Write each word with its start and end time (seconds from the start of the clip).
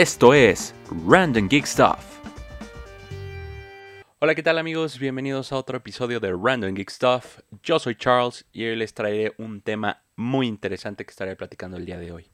Esto 0.00 0.32
es 0.32 0.74
Random 1.06 1.46
Geek 1.46 1.66
Stuff. 1.66 2.22
Hola, 4.18 4.34
¿qué 4.34 4.42
tal 4.42 4.56
amigos? 4.56 4.98
Bienvenidos 4.98 5.52
a 5.52 5.56
otro 5.56 5.76
episodio 5.76 6.20
de 6.20 6.32
Random 6.32 6.72
Geek 6.72 6.88
Stuff. 6.88 7.40
Yo 7.62 7.78
soy 7.78 7.96
Charles 7.96 8.46
y 8.50 8.64
hoy 8.64 8.76
les 8.76 8.94
traeré 8.94 9.34
un 9.36 9.60
tema 9.60 10.02
muy 10.16 10.46
interesante 10.46 11.04
que 11.04 11.10
estaré 11.10 11.36
platicando 11.36 11.76
el 11.76 11.84
día 11.84 11.98
de 11.98 12.12
hoy. 12.12 12.30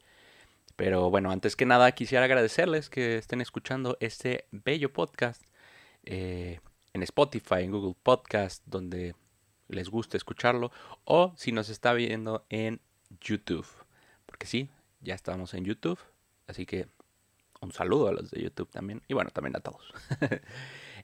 Pero 0.77 1.11
bueno, 1.11 1.33
antes 1.33 1.57
que 1.57 1.67
nada 1.67 1.91
quisiera 1.91 2.27
agradecerles 2.27 2.89
que 2.89 3.17
estén 3.19 3.41
escuchando 3.41 3.97
este 3.99 4.45
bello 4.53 4.93
podcast 4.93 5.43
eh, 6.05 6.61
en 6.93 7.03
Spotify, 7.03 7.65
en 7.65 7.73
Google 7.73 7.97
Podcast, 8.01 8.63
donde 8.65 9.17
les 9.67 9.89
guste 9.89 10.17
escucharlo, 10.17 10.71
o 11.03 11.33
si 11.37 11.51
nos 11.51 11.69
está 11.69 11.95
viendo 11.95 12.47
en 12.49 12.81
YouTube. 13.21 13.67
Porque 14.25 14.47
sí, 14.47 14.71
ya 15.01 15.17
estamos 15.17 15.53
en 15.53 15.65
YouTube, 15.65 15.99
así 16.47 16.65
que 16.65 16.87
un 17.67 17.73
saludo 17.73 18.09
a 18.09 18.13
los 18.13 18.31
de 18.31 18.43
YouTube 18.43 18.71
también, 18.71 19.03
y 19.09 19.15
bueno, 19.15 19.31
también 19.31 19.57
a 19.57 19.61
todos. 19.61 19.93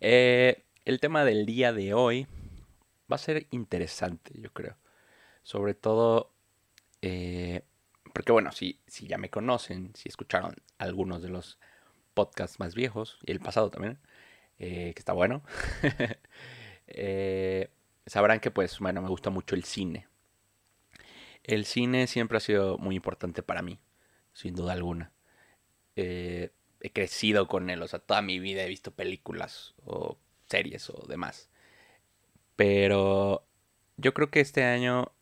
Eh, 0.05 0.65
el 0.85 0.99
tema 0.99 1.25
del 1.25 1.47
día 1.47 1.73
de 1.73 1.95
hoy 1.95 2.27
va 3.11 3.15
a 3.15 3.19
ser 3.19 3.47
interesante, 3.53 4.33
yo 4.35 4.53
creo. 4.53 4.77
Sobre 5.45 5.75
todo, 5.75 6.33
eh, 7.03 7.63
porque 8.13 8.33
bueno, 8.33 8.51
si, 8.51 8.81
si 8.89 9.07
ya 9.07 9.17
me 9.17 9.31
conocen, 9.31 9.93
si 9.95 10.09
escucharon 10.09 10.57
algunos 10.79 11.23
de 11.23 11.29
los 11.29 11.57
podcasts 12.15 12.59
más 12.59 12.75
viejos, 12.75 13.21
y 13.25 13.31
el 13.31 13.39
pasado 13.39 13.71
también, 13.71 14.01
eh, 14.59 14.93
que 14.93 14.99
está 14.99 15.13
bueno, 15.13 15.45
sabrán 18.07 18.41
que 18.41 18.51
pues, 18.51 18.81
bueno, 18.81 19.03
me 19.03 19.09
gusta 19.09 19.31
mucho 19.31 19.55
el 19.55 19.63
cine. 19.63 20.09
El 21.45 21.65
cine 21.65 22.09
siempre 22.09 22.39
ha 22.39 22.41
sido 22.41 22.77
muy 22.77 22.97
importante 22.97 23.45
para 23.45 23.63
mí, 23.63 23.79
sin 24.33 24.57
duda 24.57 24.73
alguna. 24.73 25.13
Eh, 25.97 26.51
he 26.81 26.91
crecido 26.91 27.47
con 27.47 27.71
él, 27.71 27.83
o 27.83 27.89
sea, 27.89 28.01
toda 28.01 28.23
mi 28.23 28.39
vida 28.39 28.65
he 28.65 28.69
visto 28.69 28.91
películas 28.93 29.75
o 29.85 30.19
series 30.47 30.91
o 30.91 31.07
demás. 31.07 31.49
Pero 32.57 33.45
yo 33.97 34.15
creo 34.15 34.31
que 34.31 34.41
este 34.41 34.65
año, 34.65 35.13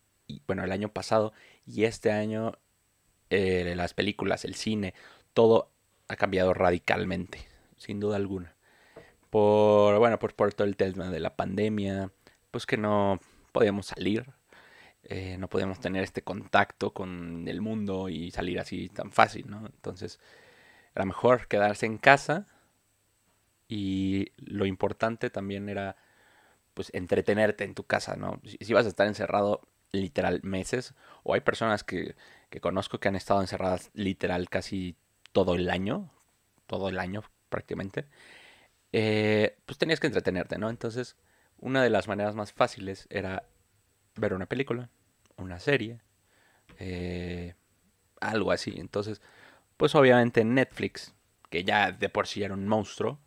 bueno, 0.47 0.65
el 0.65 0.73
año 0.73 0.93
pasado 0.93 1.33
y 1.67 1.85
este 1.85 2.11
año, 2.11 2.53
eh, 3.31 3.75
las 3.77 3.95
películas, 3.95 4.45
el 4.45 4.55
cine, 4.55 4.95
todo 5.35 5.71
ha 6.09 6.17
cambiado 6.17 6.55
radicalmente, 6.55 7.47
sin 7.77 8.01
duda 8.01 8.17
alguna. 8.17 8.57
Por, 9.31 9.99
bueno, 9.99 10.19
por, 10.19 10.35
por 10.35 10.53
todo 10.55 10.67
el 10.67 10.77
tema 10.77 11.11
de 11.11 11.21
la 11.21 11.37
pandemia, 11.37 12.11
pues 12.51 12.67
que 12.67 12.77
no 12.77 13.21
podíamos 13.53 13.87
salir, 13.87 14.27
eh, 15.05 15.37
no 15.39 15.49
podíamos 15.49 15.81
tener 15.81 16.03
este 16.05 16.23
contacto 16.23 16.93
con 16.93 17.47
el 17.49 17.61
mundo 17.61 18.09
y 18.09 18.31
salir 18.31 18.59
así 18.61 18.89
tan 18.89 19.13
fácil, 19.13 19.49
¿no? 19.49 19.67
Entonces, 19.67 20.21
era 20.95 21.05
mejor 21.05 21.49
quedarse 21.49 21.87
en 21.87 21.99
casa 21.99 22.47
y 23.69 24.33
lo 24.37 24.67
importante 24.67 25.31
también 25.31 25.69
era 25.69 25.97
pues 26.75 26.91
entretenerte 26.95 27.65
en 27.65 27.75
tu 27.75 27.85
casa, 27.85 28.17
¿no? 28.17 28.41
Si, 28.61 28.73
vas 28.73 28.87
a 28.87 28.89
estar 28.89 29.07
encerrado 29.07 29.61
literal 29.93 30.41
meses, 30.43 30.95
o 31.25 31.35
hay 31.35 31.41
personas 31.41 31.85
que, 31.85 32.17
que 32.49 32.61
conozco 32.61 33.01
que 33.01 33.09
han 33.09 33.17
estado 33.17 33.41
encerradas 33.41 33.91
literal 33.95 34.49
casi 34.49 34.97
todo 35.33 35.55
el 35.55 35.69
año, 35.71 36.11
todo 36.67 36.89
el 36.89 36.99
año 36.99 37.23
prácticamente, 37.49 38.07
eh, 38.93 39.57
pues 39.67 39.79
tenías 39.79 40.01
que 40.01 40.07
entretenerte, 40.07 40.59
¿no? 40.59 40.71
Entonces, 40.71 41.17
una 41.59 41.83
de 41.83 41.91
las 41.91 42.09
maneras 42.09 42.35
más 42.35 42.53
fáciles 42.53 43.07
era 43.11 43.45
ver 44.17 44.35
una 44.35 44.47
película, 44.47 44.91
una 45.37 45.59
serie, 45.59 46.01
eh, 46.79 47.55
algo 48.21 48.53
así. 48.53 48.75
Entonces, 48.77 49.21
pues 49.81 49.95
obviamente 49.95 50.45
Netflix, 50.45 51.15
que 51.49 51.65
ya 51.65 51.91
de 51.91 52.11
por 52.11 52.27
sí 52.27 52.43
era 52.43 52.53
un 52.53 52.69
monstruo, 52.69 53.19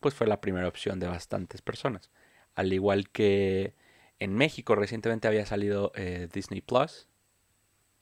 pues 0.00 0.12
fue 0.12 0.26
la 0.26 0.40
primera 0.40 0.66
opción 0.66 0.98
de 0.98 1.06
bastantes 1.06 1.62
personas. 1.62 2.10
Al 2.56 2.72
igual 2.72 3.10
que 3.10 3.76
en 4.18 4.34
México 4.34 4.74
recientemente 4.74 5.28
había 5.28 5.46
salido 5.46 5.92
eh, 5.94 6.28
Disney 6.32 6.62
Plus. 6.62 7.06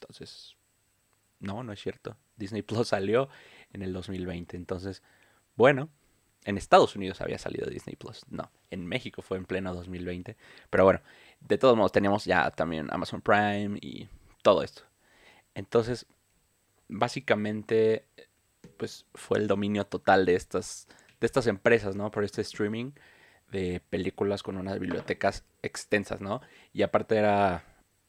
Entonces, 0.01 0.57
no, 1.39 1.63
no 1.63 1.71
es 1.75 1.83
cierto. 1.83 2.17
Disney 2.35 2.63
Plus 2.63 2.89
salió 2.89 3.29
en 3.75 3.83
el 3.83 3.93
2020. 3.93 4.57
Entonces, 4.57 5.03
bueno, 5.55 5.91
en 6.47 6.57
Estados 6.57 6.97
Unidos 6.97 7.21
había 7.21 7.37
salido 7.37 7.69
Disney 7.69 7.97
Plus. 7.97 8.23
No, 8.31 8.51
en 8.71 8.87
México 8.87 9.21
fue 9.21 9.37
en 9.37 9.45
pleno 9.45 9.75
2020. 9.75 10.35
Pero 10.71 10.85
bueno, 10.85 11.03
de 11.41 11.59
todos 11.59 11.77
modos 11.77 11.93
teníamos 11.93 12.25
ya 12.25 12.53
también 12.53 12.89
Amazon 12.91 13.21
Prime 13.21 13.79
y 13.83 14.09
todo 14.43 14.63
esto. 14.63 14.85
Entonces, 15.55 16.07
básicamente 16.93 18.07
pues 18.77 19.07
fue 19.15 19.39
el 19.39 19.49
dominio 19.49 19.87
total 19.87 20.27
de 20.27 20.35
estas, 20.35 20.89
de 21.21 21.27
estas 21.27 21.47
empresas, 21.47 21.97
¿no? 21.97 22.11
Por 22.11 22.25
este 22.25 22.43
streaming 22.43 22.93
de 23.51 23.81
películas 23.91 24.43
con 24.43 24.57
unas 24.57 24.79
bibliotecas 24.79 25.45
extensas, 25.63 26.21
¿no? 26.21 26.41
Y 26.73 26.83
aparte 26.83 27.17
era, 27.17 27.65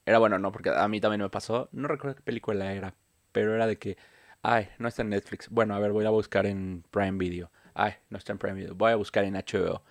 era 0.06 0.20
bueno, 0.20 0.40
¿no? 0.40 0.52
Porque 0.52 0.70
a 0.70 0.88
mí 0.88 1.00
también 1.02 1.22
me 1.22 1.30
pasó, 1.30 1.70
no 1.72 1.88
recuerdo 1.88 2.16
qué 2.16 2.24
película 2.24 2.74
era, 2.74 2.96
pero 3.32 3.54
era 3.56 3.68
de 3.68 3.78
que, 3.78 3.98
ay, 4.42 4.70
no 4.80 4.88
está 4.88 5.02
en 5.04 5.10
Netflix. 5.10 5.50
Bueno, 5.50 5.76
a 5.76 5.80
ver, 5.80 5.92
voy 5.92 6.06
a 6.06 6.10
buscar 6.10 6.46
en 6.46 6.84
Prime 6.92 7.18
Video. 7.18 7.52
Ay, 7.74 7.94
no 8.10 8.18
está 8.18 8.32
en 8.32 8.40
Prime 8.40 8.56
Video. 8.56 8.76
Voy 8.76 8.92
a 8.92 8.96
buscar 8.96 9.24
en 9.26 9.36
HBO. 9.36 9.84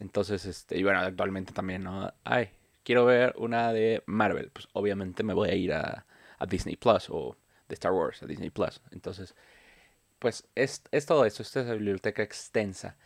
Entonces, 0.00 0.44
este, 0.46 0.78
y 0.78 0.82
bueno, 0.84 1.00
actualmente 1.00 1.52
también, 1.52 1.84
¿no? 1.84 2.12
Ay, 2.24 2.50
quiero 2.84 3.04
ver 3.04 3.34
una 3.38 3.72
de 3.72 4.02
Marvel. 4.06 4.50
Pues 4.52 4.68
obviamente 4.72 5.22
me 5.22 5.34
voy 5.34 5.50
a 5.50 5.54
ir 5.54 5.72
a, 5.72 6.06
a 6.38 6.46
Disney 6.46 6.76
Plus 6.76 7.08
o 7.10 7.36
de 7.68 7.74
Star 7.74 7.92
Wars 7.92 8.22
a 8.22 8.26
Disney 8.26 8.50
Plus. 8.50 8.80
Entonces, 8.90 9.34
pues 10.18 10.48
es, 10.54 10.82
es 10.90 11.06
todo 11.06 11.24
esto, 11.24 11.42
esta 11.42 11.60
es 11.60 11.66
la 11.66 11.74
biblioteca 11.74 12.22
extensa. 12.22 12.96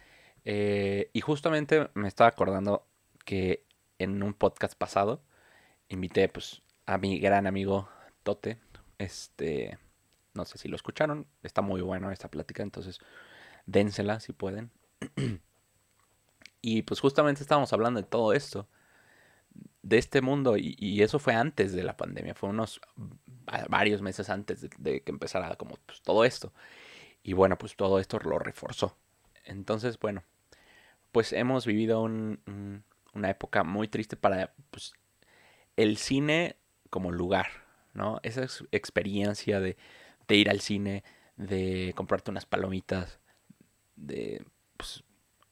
Eh, 0.44 1.10
y 1.12 1.20
justamente 1.20 1.90
me 1.94 2.08
estaba 2.08 2.28
acordando 2.28 2.86
que 3.24 3.64
en 3.98 4.22
un 4.22 4.34
podcast 4.34 4.76
pasado 4.76 5.22
invité 5.88 6.28
pues 6.28 6.62
a 6.86 6.98
mi 6.98 7.18
gran 7.18 7.46
amigo 7.46 7.88
Tote. 8.22 8.58
Este, 8.98 9.78
no 10.34 10.44
sé 10.44 10.58
si 10.58 10.68
lo 10.68 10.76
escucharon, 10.76 11.26
está 11.42 11.62
muy 11.62 11.80
bueno 11.80 12.10
esta 12.10 12.30
plática, 12.30 12.62
entonces 12.62 12.98
dénsela 13.66 14.20
si 14.20 14.32
pueden. 14.32 14.70
y 16.62 16.82
pues 16.82 17.00
justamente 17.00 17.42
estábamos 17.42 17.72
hablando 17.72 18.00
de 18.00 18.06
todo 18.06 18.32
esto, 18.32 18.68
de 19.82 19.98
este 19.98 20.22
mundo, 20.22 20.56
y, 20.56 20.76
y 20.78 21.02
eso 21.02 21.18
fue 21.18 21.34
antes 21.34 21.72
de 21.72 21.82
la 21.82 21.96
pandemia, 21.96 22.34
fue 22.34 22.50
unos 22.50 22.80
varios 23.68 24.02
meses 24.02 24.30
antes 24.30 24.68
de, 24.78 25.02
que 25.02 25.10
empezara 25.10 25.54
como 25.56 25.76
pues, 25.86 26.00
todo 26.02 26.24
esto. 26.24 26.52
Y 27.22 27.34
bueno, 27.34 27.58
pues 27.58 27.76
todo 27.76 27.98
esto 27.98 28.18
lo 28.18 28.38
reforzó. 28.38 28.96
Entonces, 29.44 29.98
bueno, 29.98 30.22
pues 31.12 31.32
hemos 31.32 31.66
vivido 31.66 32.02
una 32.02 33.30
época 33.30 33.64
muy 33.64 33.88
triste 33.88 34.16
para 34.16 34.54
pues, 34.70 34.94
el 35.76 35.96
cine 35.96 36.56
como 36.90 37.12
lugar, 37.12 37.48
¿no? 37.94 38.20
Esa 38.22 38.46
experiencia 38.70 39.60
de, 39.60 39.76
de, 40.28 40.36
ir 40.36 40.50
al 40.50 40.60
cine, 40.60 41.04
de 41.36 41.92
comprarte 41.96 42.30
unas 42.30 42.46
palomitas, 42.46 43.20
de, 43.96 44.44
pues, 44.76 45.04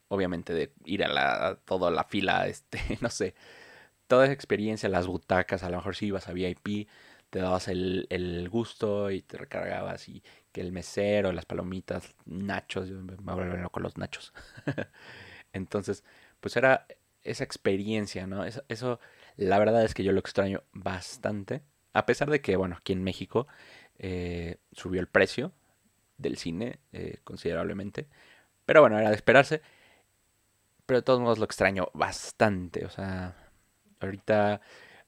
obviamente 0.09 0.53
de 0.53 0.73
ir 0.85 1.05
a 1.05 1.09
la, 1.09 1.59
toda 1.65 1.91
la 1.91 2.05
fila, 2.05 2.47
este, 2.47 2.81
no 3.01 3.11
sé, 3.11 3.35
toda 4.11 4.25
esa 4.25 4.33
experiencia, 4.33 4.89
las 4.89 5.07
butacas, 5.07 5.63
a 5.63 5.71
lo 5.71 5.77
mejor 5.77 5.95
si 5.95 6.07
ibas 6.07 6.27
a 6.27 6.33
VIP, 6.33 6.89
te 7.31 7.39
dabas 7.39 7.69
el, 7.69 8.49
gusto 8.51 9.13
y 9.13 9.23
te 9.23 9.39
recargabas 9.39 10.09
y 10.09 10.25
que 10.51 10.61
el 10.61 10.73
mesero, 10.73 11.31
las 11.31 11.47
palomitas, 11.47 12.13
nachos, 12.27 12.89
yo 12.89 12.97
me 12.97 13.15
voy 13.15 13.71
con 13.71 13.85
los 13.85 13.97
nachos. 13.99 14.33
Entonces, 15.53 16.03
pues 16.41 16.57
era 16.57 16.89
esa 17.23 17.45
experiencia, 17.45 18.27
¿no? 18.27 18.45
Eso, 18.45 18.65
eso, 18.69 18.99
la 19.37 19.61
verdad 19.61 19.85
es 19.85 19.95
que 19.95 20.03
yo 20.03 20.11
lo 20.11 20.19
extraño 20.19 20.65
bastante. 20.73 21.63
A 21.93 22.05
pesar 22.05 22.31
de 22.31 22.41
que, 22.41 22.57
bueno, 22.57 22.79
aquí 22.81 22.93
en 22.93 23.05
México 23.05 23.47
eh, 24.01 24.57
subió 24.73 25.01
el 25.01 25.07
precio 25.07 25.53
del 26.19 26.37
cine 26.37 26.81
eh, 26.93 27.19
considerablemente. 27.23 28.09
Pero 28.67 28.81
bueno, 28.81 28.99
era 28.99 29.11
de 29.11 29.15
esperarse. 29.15 29.63
Pero 30.85 30.99
de 30.99 31.05
todos 31.05 31.21
modos 31.21 31.39
lo 31.39 31.45
extraño 31.45 31.91
bastante. 31.95 32.85
O 32.87 32.91
sea, 32.91 33.37
ahorita 34.07 34.61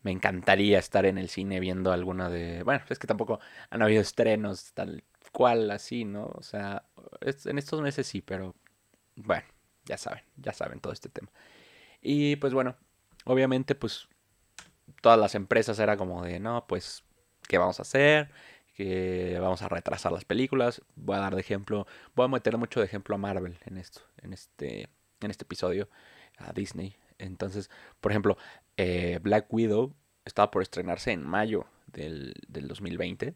me 0.03 0.11
encantaría 0.11 0.79
estar 0.79 1.07
en 1.07 1.19
el 1.19 1.29
cine 1.29 1.61
viendo 1.61 1.93
alguna 1.93 2.29
de... 2.29 2.63
Bueno, 2.65 2.83
es 2.89 2.99
que 2.99 3.07
tampoco 3.07 3.41
han 3.71 3.83
habido 3.83 4.03
estrenos 4.03 4.73
tal 4.75 5.05
cual 5.33 5.71
así, 5.71 6.05
¿no? 6.05 6.27
O 6.35 6.43
sea, 6.43 6.85
en 7.21 7.59
estos 7.59 7.81
meses 7.81 8.07
sí, 8.07 8.21
pero 8.21 8.55
bueno, 9.17 9.45
ya 9.85 9.97
saben, 9.97 10.23
ya 10.37 10.53
saben 10.53 10.81
todo 10.81 10.93
este 10.93 11.09
tema. 11.09 11.31
Y 12.01 12.37
pues 12.37 12.53
bueno, 12.53 12.77
obviamente 13.25 13.75
pues 13.75 14.09
todas 15.01 15.19
las 15.19 15.35
empresas 15.35 15.79
era 15.79 15.97
como 15.97 16.23
de, 16.23 16.41
no, 16.41 16.67
pues, 16.67 17.05
¿qué 17.49 17.59
vamos 17.59 17.79
a 17.79 17.83
hacer? 17.83 18.31
Que 18.75 19.39
vamos 19.41 19.63
a 19.63 19.69
retrasar 19.69 20.13
las 20.13 20.25
películas. 20.25 20.83
Voy 20.97 21.17
a 21.17 21.21
dar 21.21 21.35
de 21.35 21.41
ejemplo, 21.41 21.87
voy 22.15 22.25
a 22.25 22.29
meter 22.29 22.57
mucho 22.59 22.81
de 22.81 22.87
ejemplo 22.87 23.15
a 23.15 23.19
Marvel 23.19 23.59
en 23.65 23.79
esto, 23.79 24.01
en 24.23 24.33
este, 24.33 24.89
en 25.21 25.31
este 25.31 25.45
episodio, 25.45 25.89
a 26.39 26.53
Disney. 26.53 26.97
Entonces, 27.23 27.71
por 28.01 28.13
ejemplo, 28.13 28.37
eh, 28.77 29.19
Black 29.23 29.47
Widow 29.53 29.95
estaba 30.25 30.51
por 30.51 30.63
estrenarse 30.63 31.13
en 31.13 31.25
mayo 31.25 31.67
del, 31.87 32.35
2020. 32.49 33.35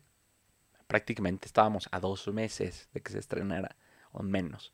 Prácticamente 0.86 1.46
estábamos 1.46 1.88
a 1.92 2.00
dos 2.00 2.28
meses 2.28 2.88
de 2.92 3.00
que 3.02 3.12
se 3.12 3.18
estrenara. 3.18 3.76
o 4.12 4.22
menos. 4.22 4.72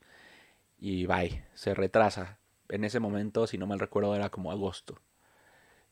Y 0.79 1.05
bye, 1.05 1.45
se 1.53 1.73
retrasa. 1.73 2.39
En 2.69 2.83
ese 2.83 2.99
momento, 2.99 3.47
si 3.47 3.57
no 3.57 3.67
mal 3.67 3.79
recuerdo, 3.79 4.15
era 4.15 4.29
como 4.29 4.51
agosto 4.51 4.99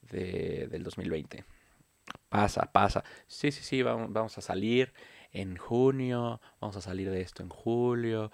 de, 0.01 0.67
del 0.69 0.83
2020. 0.83 1.45
Pasa, 2.29 2.71
pasa. 2.71 3.03
Sí, 3.27 3.51
sí, 3.51 3.63
sí, 3.63 3.83
vamos, 3.83 4.12
vamos 4.12 4.38
a 4.38 4.41
salir 4.41 4.94
en 5.31 5.57
junio, 5.57 6.41
vamos 6.59 6.77
a 6.77 6.81
salir 6.81 7.09
de 7.12 7.21
esto 7.21 7.44
en 7.44 7.50
julio. 7.50 8.31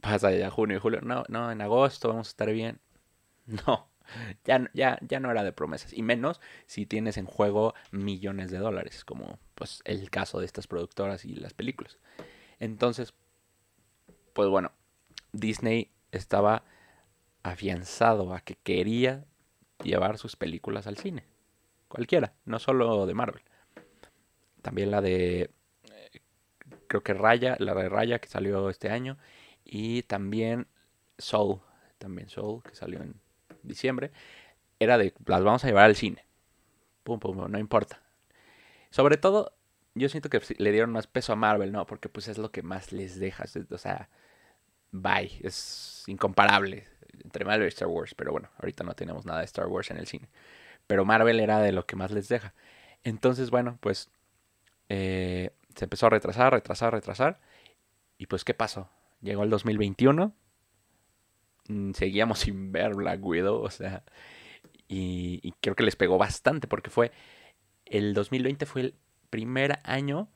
Pasa 0.00 0.32
ya 0.32 0.50
junio 0.50 0.76
y 0.78 0.80
julio. 0.80 1.00
No, 1.02 1.24
no, 1.28 1.50
en 1.52 1.60
agosto 1.60 2.08
vamos 2.08 2.28
a 2.28 2.30
estar 2.30 2.50
bien. 2.50 2.80
No, 3.66 3.88
ya, 4.44 4.70
ya, 4.72 4.98
ya 5.02 5.20
no 5.20 5.30
era 5.30 5.44
de 5.44 5.52
promesas. 5.52 5.92
Y 5.92 6.02
menos 6.02 6.40
si 6.66 6.86
tienes 6.86 7.16
en 7.16 7.26
juego 7.26 7.74
millones 7.90 8.50
de 8.50 8.58
dólares, 8.58 9.04
como 9.04 9.38
pues 9.54 9.82
el 9.84 10.10
caso 10.10 10.40
de 10.40 10.46
estas 10.46 10.66
productoras 10.66 11.24
y 11.24 11.34
las 11.34 11.54
películas. 11.54 11.98
Entonces, 12.60 13.14
pues 14.32 14.48
bueno, 14.48 14.72
Disney 15.32 15.90
estaba 16.10 16.64
afianzado 17.42 18.34
a 18.34 18.40
que 18.40 18.56
quería 18.56 19.24
llevar 19.82 20.18
sus 20.18 20.36
películas 20.36 20.86
al 20.86 20.96
cine. 20.96 21.24
Cualquiera, 21.88 22.34
no 22.44 22.58
solo 22.58 23.06
de 23.06 23.14
Marvel. 23.14 23.42
También 24.62 24.90
la 24.90 25.00
de, 25.00 25.50
eh, 25.90 26.20
creo 26.86 27.02
que 27.02 27.14
Raya, 27.14 27.56
la 27.58 27.74
de 27.74 27.88
Raya 27.88 28.20
que 28.20 28.28
salió 28.28 28.70
este 28.70 28.90
año. 28.90 29.18
Y 29.64 30.02
también 30.02 30.68
Soul, 31.18 31.60
también 31.98 32.28
Soul, 32.28 32.62
que 32.62 32.74
salió 32.74 33.02
en 33.02 33.21
diciembre. 33.62 34.10
Era 34.78 34.98
de, 34.98 35.14
las 35.26 35.42
vamos 35.42 35.64
a 35.64 35.68
llevar 35.68 35.84
al 35.84 35.96
cine. 35.96 36.24
Pum, 37.04 37.18
pum, 37.18 37.50
no 37.50 37.58
importa. 37.58 38.00
Sobre 38.90 39.16
todo, 39.16 39.52
yo 39.94 40.08
siento 40.08 40.28
que 40.30 40.40
le 40.58 40.72
dieron 40.72 40.92
más 40.92 41.06
peso 41.06 41.32
a 41.32 41.36
Marvel, 41.36 41.72
¿no? 41.72 41.86
Porque 41.86 42.08
pues 42.08 42.28
es 42.28 42.38
lo 42.38 42.50
que 42.50 42.62
más 42.62 42.92
les 42.92 43.18
dejas. 43.18 43.56
O 43.56 43.78
sea, 43.78 44.08
bye. 44.90 45.30
Es 45.42 46.04
incomparable 46.06 46.86
entre 47.24 47.44
Marvel 47.44 47.66
y 47.66 47.68
Star 47.68 47.88
Wars. 47.88 48.14
Pero 48.14 48.32
bueno, 48.32 48.50
ahorita 48.58 48.84
no 48.84 48.94
tenemos 48.94 49.26
nada 49.26 49.40
de 49.40 49.46
Star 49.46 49.66
Wars 49.66 49.90
en 49.90 49.98
el 49.98 50.06
cine. 50.06 50.28
Pero 50.86 51.04
Marvel 51.04 51.40
era 51.40 51.60
de 51.60 51.72
lo 51.72 51.86
que 51.86 51.96
más 51.96 52.10
les 52.10 52.28
deja. 52.28 52.54
Entonces, 53.04 53.50
bueno, 53.50 53.78
pues 53.80 54.10
eh, 54.88 55.50
se 55.74 55.84
empezó 55.84 56.06
a 56.06 56.10
retrasar, 56.10 56.52
retrasar, 56.52 56.92
retrasar. 56.92 57.40
Y 58.18 58.26
pues, 58.26 58.44
¿qué 58.44 58.54
pasó? 58.54 58.88
Llegó 59.20 59.42
el 59.44 59.50
2021. 59.50 60.34
Mm, 61.72 61.92
seguíamos 61.92 62.38
sin 62.40 62.72
ver 62.72 62.94
Black 62.94 63.24
Widow, 63.24 63.62
o 63.62 63.70
sea. 63.70 64.04
Y, 64.88 65.40
y 65.42 65.52
creo 65.60 65.74
que 65.74 65.84
les 65.84 65.96
pegó 65.96 66.18
bastante 66.18 66.68
porque 66.68 66.90
fue. 66.90 67.12
El 67.86 68.14
2020 68.14 68.66
fue 68.66 68.80
el 68.82 68.94
primer 69.30 69.80
año 69.84 70.28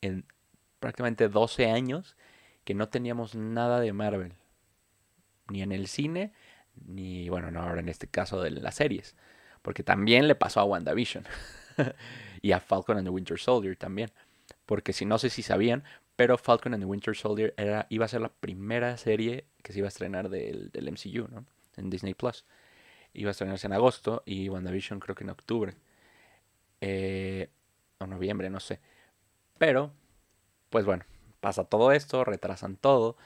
en 0.00 0.24
prácticamente 0.80 1.28
12 1.28 1.70
años 1.70 2.16
que 2.64 2.74
no 2.74 2.88
teníamos 2.88 3.34
nada 3.34 3.80
de 3.80 3.92
Marvel. 3.92 4.34
Ni 5.48 5.62
en 5.62 5.72
el 5.72 5.86
cine, 5.86 6.32
ni, 6.86 7.28
bueno, 7.28 7.50
no 7.50 7.62
ahora 7.62 7.80
en 7.80 7.88
este 7.88 8.06
caso 8.06 8.42
de 8.42 8.50
las 8.50 8.74
series. 8.74 9.16
Porque 9.62 9.82
también 9.82 10.28
le 10.28 10.34
pasó 10.34 10.60
a 10.60 10.64
WandaVision. 10.64 11.24
y 12.42 12.52
a 12.52 12.60
Falcon 12.60 12.98
and 12.98 13.06
the 13.06 13.10
Winter 13.10 13.38
Soldier 13.38 13.76
también. 13.76 14.10
Porque 14.66 14.92
si 14.92 15.04
no 15.04 15.18
sé 15.18 15.30
si 15.30 15.42
sabían, 15.42 15.84
pero 16.18 16.36
Falcon 16.36 16.74
and 16.74 16.82
the 16.82 16.84
Winter 16.84 17.14
Soldier 17.14 17.54
era, 17.56 17.86
iba 17.90 18.04
a 18.04 18.08
ser 18.08 18.20
la 18.20 18.28
primera 18.28 18.96
serie 18.96 19.46
que 19.62 19.72
se 19.72 19.78
iba 19.78 19.86
a 19.86 19.88
estrenar 19.88 20.28
del, 20.28 20.68
del 20.72 20.90
MCU, 20.90 21.28
¿no? 21.28 21.46
En 21.76 21.90
Disney 21.90 22.14
Plus. 22.14 22.44
Iba 23.14 23.28
a 23.28 23.30
estrenarse 23.30 23.68
en 23.68 23.72
agosto 23.72 24.24
y 24.26 24.48
WandaVision 24.48 24.98
creo 24.98 25.14
que 25.14 25.22
en 25.22 25.30
octubre. 25.30 25.74
Eh, 26.80 27.50
o 27.98 28.08
noviembre, 28.08 28.50
no 28.50 28.58
sé. 28.58 28.80
Pero, 29.58 29.92
pues 30.70 30.84
bueno, 30.84 31.04
pasa 31.38 31.62
todo 31.62 31.92
esto, 31.92 32.24
retrasan 32.24 32.74
todo. 32.74 33.16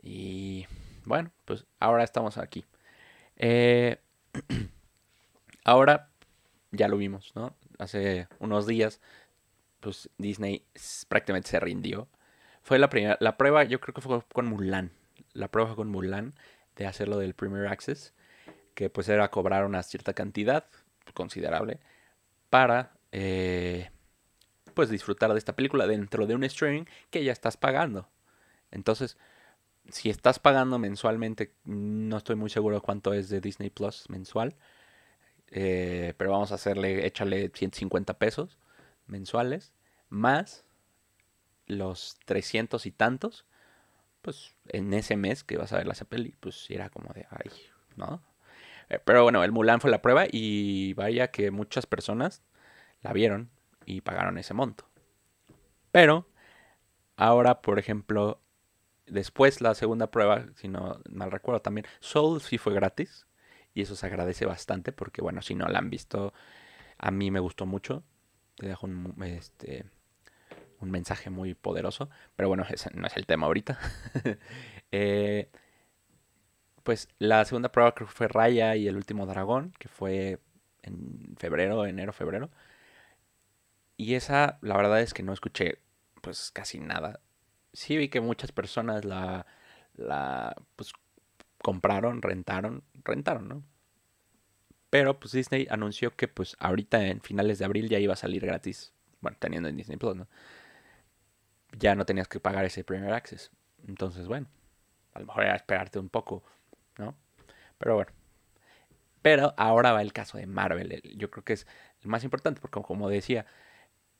Y 0.00 0.64
bueno, 1.06 1.32
pues 1.44 1.66
ahora 1.80 2.04
estamos 2.04 2.38
aquí. 2.38 2.64
Eh, 3.34 3.96
ahora 5.64 6.08
ya 6.70 6.86
lo 6.86 6.98
vimos, 6.98 7.32
¿no? 7.34 7.56
Hace 7.80 8.28
unos 8.38 8.68
días, 8.68 9.00
pues 9.80 10.08
Disney 10.18 10.64
prácticamente 11.08 11.50
se 11.50 11.58
rindió. 11.58 12.06
Fue 12.68 12.78
la 12.78 12.90
primera, 12.90 13.16
la 13.20 13.38
prueba 13.38 13.64
yo 13.64 13.80
creo 13.80 13.94
que 13.94 14.02
fue 14.02 14.22
con 14.30 14.44
Mulan. 14.44 14.90
La 15.32 15.48
prueba 15.48 15.68
fue 15.68 15.76
con 15.76 15.88
Mulan 15.88 16.34
de 16.76 16.86
hacerlo 16.86 17.16
del 17.16 17.32
Premier 17.32 17.66
Access, 17.66 18.12
que 18.74 18.90
pues 18.90 19.08
era 19.08 19.30
cobrar 19.30 19.64
una 19.64 19.82
cierta 19.82 20.12
cantidad 20.12 20.66
considerable 21.14 21.80
para 22.50 22.92
eh, 23.10 23.88
pues 24.74 24.90
disfrutar 24.90 25.32
de 25.32 25.38
esta 25.38 25.56
película 25.56 25.86
dentro 25.86 26.26
de 26.26 26.34
un 26.34 26.44
streaming 26.44 26.84
que 27.08 27.24
ya 27.24 27.32
estás 27.32 27.56
pagando. 27.56 28.06
Entonces, 28.70 29.16
si 29.88 30.10
estás 30.10 30.38
pagando 30.38 30.78
mensualmente, 30.78 31.54
no 31.64 32.18
estoy 32.18 32.36
muy 32.36 32.50
seguro 32.50 32.82
cuánto 32.82 33.14
es 33.14 33.30
de 33.30 33.40
Disney 33.40 33.70
Plus 33.70 34.10
mensual, 34.10 34.56
eh, 35.46 36.12
pero 36.18 36.32
vamos 36.32 36.52
a 36.52 36.56
hacerle, 36.56 37.06
échale 37.06 37.50
150 37.54 38.18
pesos 38.18 38.58
mensuales, 39.06 39.72
más 40.10 40.66
los 41.68 42.18
300 42.24 42.86
y 42.86 42.90
tantos, 42.90 43.46
pues 44.22 44.54
en 44.68 44.92
ese 44.94 45.16
mes 45.16 45.44
que 45.44 45.56
vas 45.56 45.72
a 45.72 45.76
ver 45.76 45.86
la 45.86 45.94
peli, 45.94 46.34
pues 46.40 46.68
era 46.70 46.90
como 46.90 47.12
de, 47.12 47.26
ay, 47.30 47.50
¿no? 47.96 48.22
Eh, 48.88 48.98
pero 49.04 49.22
bueno, 49.22 49.44
el 49.44 49.52
Mulan 49.52 49.80
fue 49.80 49.90
la 49.90 50.02
prueba 50.02 50.24
y 50.30 50.94
vaya 50.94 51.30
que 51.30 51.50
muchas 51.50 51.86
personas 51.86 52.42
la 53.02 53.12
vieron 53.12 53.50
y 53.86 54.00
pagaron 54.00 54.38
ese 54.38 54.54
monto. 54.54 54.88
Pero 55.92 56.28
ahora, 57.16 57.60
por 57.62 57.78
ejemplo, 57.78 58.40
después 59.06 59.60
la 59.60 59.74
segunda 59.74 60.10
prueba, 60.10 60.46
si 60.56 60.68
no 60.68 61.00
mal 61.10 61.30
recuerdo 61.30 61.60
también, 61.60 61.86
Soul 62.00 62.40
sí 62.40 62.58
fue 62.58 62.74
gratis 62.74 63.26
y 63.74 63.82
eso 63.82 63.96
se 63.96 64.06
agradece 64.06 64.46
bastante 64.46 64.92
porque 64.92 65.22
bueno, 65.22 65.42
si 65.42 65.54
no 65.54 65.66
la 65.68 65.78
han 65.78 65.90
visto, 65.90 66.32
a 66.98 67.10
mí 67.10 67.30
me 67.30 67.40
gustó 67.40 67.66
mucho. 67.66 68.02
Te 68.56 68.66
dejo 68.66 68.86
un, 68.86 69.14
este, 69.22 69.86
un 70.80 70.90
mensaje 70.90 71.30
muy 71.30 71.54
poderoso, 71.54 72.08
pero 72.36 72.48
bueno, 72.48 72.64
ese 72.68 72.90
no 72.94 73.06
es 73.06 73.16
el 73.16 73.26
tema 73.26 73.46
ahorita. 73.46 73.78
Eh, 74.90 75.50
pues 76.82 77.08
la 77.18 77.44
segunda 77.44 77.70
prueba 77.70 77.94
creo 77.94 78.08
que 78.08 78.14
fue 78.14 78.26
Raya 78.26 78.74
y 78.74 78.88
el 78.88 78.96
último 78.96 79.26
dragón, 79.26 79.74
que 79.78 79.88
fue 79.88 80.38
en 80.82 81.36
febrero, 81.38 81.84
enero, 81.84 82.14
febrero. 82.14 82.50
Y 83.98 84.14
esa, 84.14 84.58
la 84.62 84.76
verdad 84.76 85.02
es 85.02 85.12
que 85.12 85.22
no 85.22 85.34
escuché 85.34 85.80
pues 86.22 86.50
casi 86.52 86.78
nada. 86.78 87.20
Sí 87.74 87.96
vi 87.98 88.08
que 88.08 88.22
muchas 88.22 88.52
personas 88.52 89.04
la, 89.04 89.46
la 89.94 90.56
pues 90.76 90.92
compraron, 91.62 92.22
rentaron, 92.22 92.84
rentaron, 93.04 93.48
¿no? 93.48 93.64
Pero 94.90 95.20
pues 95.20 95.32
Disney 95.32 95.66
anunció 95.70 96.16
que 96.16 96.28
pues 96.28 96.56
ahorita 96.60 97.06
en 97.08 97.20
finales 97.20 97.58
de 97.58 97.66
abril 97.66 97.88
ya 97.88 97.98
iba 97.98 98.14
a 98.14 98.16
salir 98.16 98.46
gratis. 98.46 98.92
Bueno, 99.20 99.36
teniendo 99.40 99.68
en 99.68 99.76
Disney 99.76 99.98
Plus, 99.98 100.16
¿no? 100.16 100.28
Ya 101.76 101.94
no 101.94 102.06
tenías 102.06 102.28
que 102.28 102.40
pagar 102.40 102.64
ese 102.64 102.84
Premier 102.84 103.12
Access. 103.12 103.50
Entonces, 103.86 104.26
bueno, 104.26 104.46
a 105.14 105.20
lo 105.20 105.26
mejor 105.26 105.44
era 105.44 105.56
esperarte 105.56 105.98
un 105.98 106.08
poco, 106.08 106.42
¿no? 106.96 107.14
Pero 107.78 107.94
bueno. 107.94 108.12
Pero 109.22 109.54
ahora 109.56 109.92
va 109.92 110.02
el 110.02 110.12
caso 110.12 110.38
de 110.38 110.46
Marvel. 110.46 111.02
Yo 111.16 111.30
creo 111.30 111.44
que 111.44 111.52
es 111.52 111.66
el 112.02 112.08
más 112.08 112.24
importante 112.24 112.60
porque 112.60 112.80
como 112.82 113.08
decía, 113.08 113.46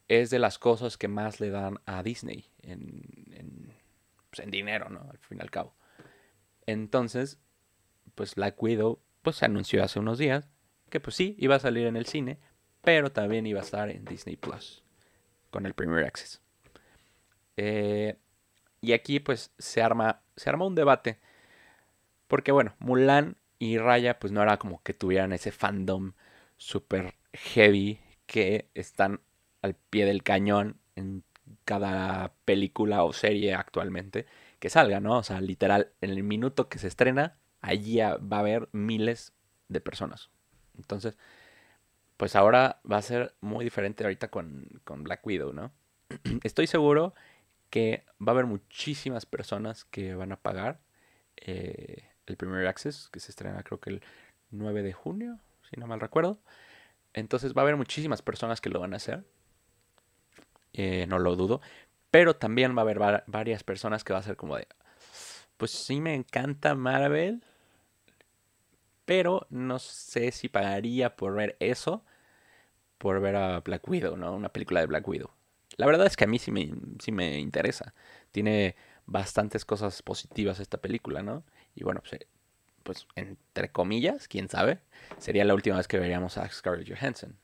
es 0.08 0.30
de 0.30 0.38
las 0.38 0.58
cosas 0.58 0.96
que 0.96 1.08
más 1.08 1.40
le 1.40 1.50
dan 1.50 1.80
a 1.86 2.02
Disney 2.02 2.50
en, 2.62 3.02
en, 3.32 3.74
pues 4.30 4.40
en 4.40 4.50
dinero, 4.50 4.88
¿no? 4.88 5.08
Al 5.10 5.18
fin 5.18 5.38
y 5.38 5.40
al 5.40 5.50
cabo. 5.50 5.74
Entonces, 6.66 7.38
pues 8.14 8.34
Black 8.34 8.60
Widow 8.62 9.00
pues 9.22 9.36
se 9.36 9.44
anunció 9.44 9.82
hace 9.82 9.98
unos 9.98 10.18
días 10.18 10.48
que 10.90 11.00
pues 11.00 11.16
sí, 11.16 11.36
iba 11.38 11.56
a 11.56 11.60
salir 11.60 11.86
en 11.86 11.96
el 11.96 12.06
cine, 12.06 12.38
pero 12.82 13.12
también 13.12 13.46
iba 13.46 13.60
a 13.60 13.62
estar 13.62 13.90
en 13.90 14.04
Disney 14.04 14.36
Plus 14.36 14.84
con 15.50 15.66
el 15.66 15.74
Premier 15.74 16.04
Access. 16.04 16.40
Eh, 17.60 18.16
y 18.80 18.92
aquí 18.92 19.18
pues 19.18 19.50
se 19.58 19.82
arma, 19.82 20.22
se 20.36 20.48
arma 20.48 20.64
un 20.64 20.76
debate, 20.76 21.18
porque 22.28 22.52
bueno, 22.52 22.76
Mulan 22.78 23.36
y 23.58 23.78
Raya 23.78 24.20
pues 24.20 24.32
no 24.32 24.40
era 24.40 24.58
como 24.58 24.80
que 24.84 24.94
tuvieran 24.94 25.32
ese 25.32 25.50
fandom 25.50 26.12
super 26.56 27.14
heavy 27.32 27.98
que 28.26 28.70
están 28.74 29.20
al 29.60 29.74
pie 29.74 30.06
del 30.06 30.22
cañón 30.22 30.78
en 30.94 31.24
cada 31.64 32.32
película 32.44 33.02
o 33.02 33.12
serie 33.12 33.54
actualmente 33.54 34.26
que 34.60 34.70
salga, 34.70 35.00
¿no? 35.00 35.18
O 35.18 35.22
sea, 35.24 35.40
literal, 35.40 35.90
en 36.00 36.10
el 36.10 36.22
minuto 36.22 36.68
que 36.68 36.78
se 36.78 36.86
estrena, 36.86 37.38
allí 37.60 37.98
va 37.98 38.36
a 38.36 38.40
haber 38.40 38.68
miles 38.70 39.32
de 39.68 39.80
personas. 39.80 40.30
Entonces, 40.76 41.18
pues 42.16 42.36
ahora 42.36 42.80
va 42.90 42.98
a 42.98 43.02
ser 43.02 43.34
muy 43.40 43.64
diferente 43.64 44.04
ahorita 44.04 44.28
con, 44.28 44.80
con 44.84 45.02
Black 45.02 45.26
Widow, 45.26 45.52
¿no? 45.52 45.72
Estoy 46.44 46.68
seguro 46.68 47.14
que 47.70 48.04
va 48.20 48.32
a 48.32 48.34
haber 48.34 48.46
muchísimas 48.46 49.26
personas 49.26 49.84
que 49.84 50.14
van 50.14 50.32
a 50.32 50.37
pagar 50.40 50.80
eh, 51.37 52.08
el 52.26 52.37
primer 52.37 52.66
access, 52.66 53.08
que 53.10 53.20
se 53.20 53.30
estrena 53.30 53.62
creo 53.62 53.80
que 53.80 53.90
el 53.90 54.02
9 54.50 54.82
de 54.82 54.92
junio, 54.92 55.38
si 55.68 55.78
no 55.78 55.87
mal 55.87 56.00
recuerdo. 56.00 56.38
Entonces 57.14 57.54
va 57.54 57.62
a 57.62 57.64
haber 57.64 57.76
muchísimas 57.76 58.22
personas 58.22 58.60
que 58.60 58.70
lo 58.70 58.80
van 58.80 58.94
a 58.94 58.96
hacer. 58.96 59.25
Eh, 60.72 61.06
no 61.06 61.18
lo 61.18 61.37
dudo. 61.37 61.60
Pero 62.10 62.37
también 62.37 62.76
va 62.76 62.82
a 62.82 62.84
haber 62.84 62.98
varias 63.26 63.64
personas 63.64 64.04
que 64.04 64.12
va 64.12 64.20
a 64.20 64.22
ser 64.22 64.37
como 64.37 64.56
de, 64.56 64.66
pues 65.58 65.70
sí 65.72 66.00
me 66.00 66.14
encanta 66.14 66.75
Marvel, 66.75 67.42
pero 69.04 69.46
no 69.50 69.78
sé 69.78 70.32
si 70.32 70.48
pagaría 70.48 71.16
por 71.16 71.34
ver 71.34 71.56
eso, 71.60 72.04
por 72.98 73.20
ver 73.20 73.37
a 73.37 73.60
Black 73.60 73.88
Widow, 73.88 74.16
¿no? 74.16 74.34
Una 74.34 74.50
película 74.50 74.80
de 74.80 74.87
Black 74.87 75.06
Widow. 75.06 75.30
La 75.78 75.87
verdad 75.87 76.06
es 76.06 76.16
que 76.16 76.25
a 76.25 76.26
mí 76.26 76.38
sí 76.38 76.50
me, 76.50 76.70
sí 76.99 77.12
me 77.12 77.38
interesa. 77.38 77.94
Tiene 78.32 78.76
bastantes 79.06 79.64
cosas 79.64 80.02
positivas 80.02 80.61
esta 80.61 80.78
película, 80.78 81.23
¿no? 81.23 81.44
Y 81.75 81.85
bueno, 81.85 82.00
pues, 82.00 82.14
eh, 82.14 82.26
pues 82.82 83.06
entre 83.14 83.70
comillas, 83.70 84.28
quién 84.28 84.49
sabe, 84.49 84.80
sería 85.18 85.44
la 85.44 85.54
última 85.54 85.76
vez 85.76 85.88
que 85.88 85.99
veríamos 85.99 86.37
a 86.37 86.50
Scarlett 86.50 86.88
Johansson. 86.88 87.38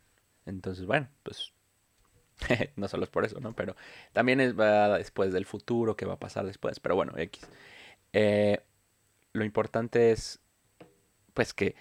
Entonces, 0.46 0.84
bueno, 0.84 1.08
pues 1.22 1.52
no 2.76 2.88
solo 2.88 3.04
es 3.04 3.10
por 3.10 3.24
eso, 3.24 3.38
¿no? 3.40 3.54
Pero 3.54 3.76
también 4.12 4.40
es 4.40 4.56
después 4.56 5.32
del 5.32 5.46
futuro, 5.46 5.96
qué 5.96 6.04
va 6.04 6.14
a 6.14 6.20
pasar 6.20 6.44
después. 6.44 6.80
Pero 6.80 6.96
bueno, 6.96 7.12
X. 7.16 7.46
Eh, 8.12 8.60
lo 9.32 9.44
importante 9.44 10.10
es, 10.10 10.40
pues 11.34 11.54
que 11.54 11.76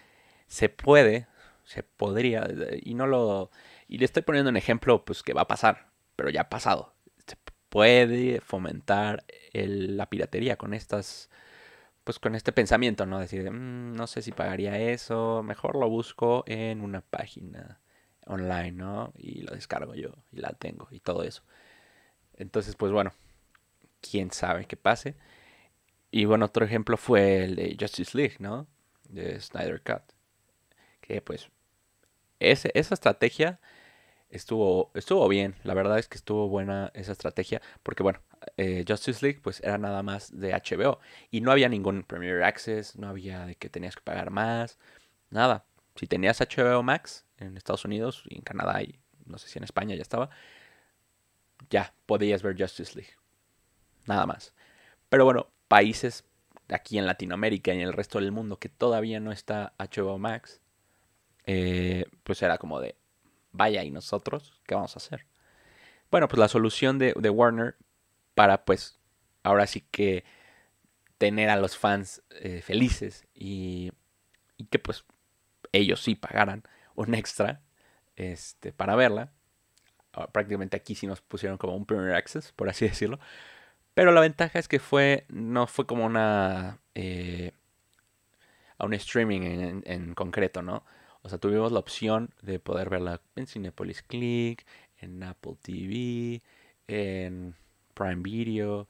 se 0.48 0.70
puede, 0.70 1.28
se 1.64 1.84
podría, 1.84 2.48
y 2.82 2.94
no 2.94 3.08
lo, 3.08 3.50
y 3.88 3.98
le 3.98 4.06
estoy 4.06 4.24
poniendo 4.24 4.50
un 4.50 4.58
ejemplo, 4.58 5.04
pues 5.06 5.24
que 5.24 5.34
va 5.34 5.42
a 5.42 5.48
pasar, 5.48 5.93
pero 6.16 6.30
ya 6.30 6.42
ha 6.42 6.50
pasado. 6.50 6.94
Se 7.28 7.38
puede 7.70 8.42
fomentar 8.42 9.26
la 9.54 10.10
piratería 10.10 10.58
con 10.58 10.74
estas, 10.74 11.30
pues 12.04 12.20
con 12.20 12.36
este 12.36 12.52
pensamiento, 12.52 13.06
¿no? 13.06 13.20
Decir, 13.20 13.50
mm, 13.52 13.96
no 13.96 14.08
sé 14.08 14.22
si 14.22 14.32
pagaría 14.32 14.78
eso, 14.80 15.44
mejor 15.44 15.76
lo 15.78 15.90
busco 15.90 16.44
en 16.48 16.82
una 16.82 17.02
página 17.02 17.80
online, 18.26 18.74
¿no? 18.74 19.14
Y 19.18 19.42
lo 19.42 19.54
descargo 19.54 19.96
yo 19.96 20.12
y 20.32 20.38
la 20.38 20.54
tengo 20.54 20.88
y 20.92 21.00
todo 21.00 21.24
eso. 21.24 21.44
Entonces, 22.36 22.76
pues 22.76 22.92
bueno, 22.92 23.14
quién 24.02 24.32
sabe 24.32 24.66
qué 24.66 24.78
pase. 24.78 25.16
Y 26.12 26.26
bueno, 26.26 26.46
otro 26.46 26.66
ejemplo 26.66 26.98
fue 26.98 27.44
el 27.44 27.56
de 27.56 27.78
Justice 27.80 28.18
League, 28.18 28.36
¿no? 28.40 28.68
De 29.10 29.40
Snyder 29.42 29.82
Cut. 29.82 30.04
Que 31.02 31.22
pues 31.22 31.50
ese, 32.40 32.72
esa 32.76 32.94
estrategia 32.94 33.60
estuvo, 34.34 34.92
estuvo 34.96 35.28
bien. 35.28 35.56
La 35.64 35.74
verdad 35.74 36.00
es 36.00 36.08
que 36.08 36.18
estuvo 36.18 36.50
buena 36.50 36.92
esa 36.94 37.12
estrategia. 37.12 37.62
Porque 37.84 38.04
bueno, 38.04 38.20
eh, 38.58 38.84
Justice 38.88 39.26
League 39.26 39.40
pues 39.42 39.62
era 39.62 39.78
nada 39.78 40.04
más 40.04 40.38
de 40.38 40.54
HBO. 40.54 41.00
Y 41.32 41.42
no 41.42 41.52
había 41.52 41.70
ningún 41.70 42.04
Premier 42.04 42.44
Access, 42.44 42.98
no 42.98 43.08
había 43.08 43.46
de 43.46 43.56
que 43.56 43.70
tenías 43.70 43.96
que 43.96 44.02
pagar 44.02 44.32
más. 44.32 44.78
Nada. 45.30 45.66
Si 45.96 46.08
tenías 46.08 46.40
HBO 46.42 46.84
Max, 46.84 47.26
en 47.38 47.58
Estados 47.58 47.86
Unidos 47.86 48.24
y 48.28 48.38
en 48.38 48.42
Canadá 48.42 48.82
y 48.82 49.00
no 49.26 49.38
sé 49.38 49.48
si 49.48 49.60
en 49.60 49.64
España 49.64 49.96
ya 49.96 50.02
estaba, 50.02 50.30
ya 51.70 51.94
podías 52.06 52.44
ver 52.44 52.60
Justice 52.60 52.96
League. 52.96 53.14
Nada 54.06 54.26
más. 54.26 54.54
Pero 55.10 55.26
bueno, 55.26 55.48
países 55.68 56.26
aquí 56.70 56.98
en 56.98 57.06
Latinoamérica 57.06 57.74
y 57.74 57.82
en 57.82 57.88
el 57.88 57.94
resto 57.94 58.20
del 58.20 58.32
mundo 58.32 58.58
que 58.58 58.70
todavía 58.70 59.20
no 59.20 59.32
está 59.32 59.74
HBO 59.78 60.18
Max, 60.18 60.62
eh, 61.46 62.06
pues 62.24 62.42
era 62.42 62.58
como 62.58 62.80
de, 62.80 62.96
vaya, 63.54 63.84
¿y 63.84 63.92
nosotros 63.92 64.60
qué 64.66 64.76
vamos 64.76 64.96
a 64.96 65.00
hacer? 65.00 65.26
Bueno, 66.12 66.28
pues 66.28 66.40
la 66.40 66.48
solución 66.48 67.00
de, 67.00 67.14
Warner 67.14 67.76
para 68.36 68.66
pues 68.66 69.00
ahora 69.44 69.66
sí 69.68 69.82
que 69.92 70.26
tener 71.18 71.50
a 71.50 71.56
los 71.56 71.78
fans 71.78 72.22
eh, 72.32 72.62
felices 72.62 73.26
y, 73.34 73.92
y, 74.58 74.66
que 74.66 74.80
pues 74.80 75.06
ellos 75.72 76.02
sí 76.04 76.16
pagaran 76.16 76.64
un 76.96 77.16
extra 77.16 77.62
este, 78.16 78.74
para 78.74 78.96
verla. 78.96 79.32
Ah, 80.14 80.28
prácticamente 80.32 80.78
aquí 80.78 80.96
sí 80.96 81.08
nos 81.08 81.22
pusieron 81.22 81.58
como 81.58 81.76
un 81.76 81.86
Premier 81.86 82.16
Access, 82.16 82.52
por 82.52 82.70
así 82.70 82.86
decirlo. 82.90 83.20
Pero 83.94 84.12
la 84.12 84.22
ventaja 84.22 84.60
es 84.60 84.68
que 84.68 84.80
fue, 84.80 85.26
no 85.30 85.68
fue 85.68 85.86
como 85.86 86.06
una, 86.06 86.80
eh, 86.96 87.52
a 88.78 88.86
un 88.86 88.94
streaming 88.94 89.42
en, 89.42 89.84
en, 89.86 90.14
concreto, 90.16 90.62
¿no? 90.62 90.84
O 91.24 91.30
sea, 91.30 91.38
tuvimos 91.40 91.72
la 91.72 91.80
opción 91.80 92.34
de 92.42 92.60
poder 92.60 92.90
verla 92.90 93.22
en 93.36 93.48
Cinepolis 93.48 94.04
Click, 94.04 94.66
en 94.98 95.24
Apple 95.24 95.56
TV, 95.62 96.42
en 96.88 97.56
Prime 97.94 98.22
Video, 98.22 98.90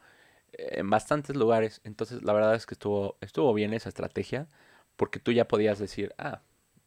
en 0.54 0.90
bastantes 0.90 1.36
lugares. 1.36 1.80
Entonces, 1.84 2.24
la 2.24 2.34
verdad 2.34 2.56
es 2.56 2.66
que 2.66 2.74
estuvo, 2.74 3.18
estuvo 3.22 3.54
bien 3.54 3.74
esa 3.74 3.90
estrategia, 3.90 4.48
porque 4.96 5.20
tú 5.20 5.32
ya 5.32 5.48
podías 5.48 5.80
decir, 5.80 6.14
ah, 6.18 6.42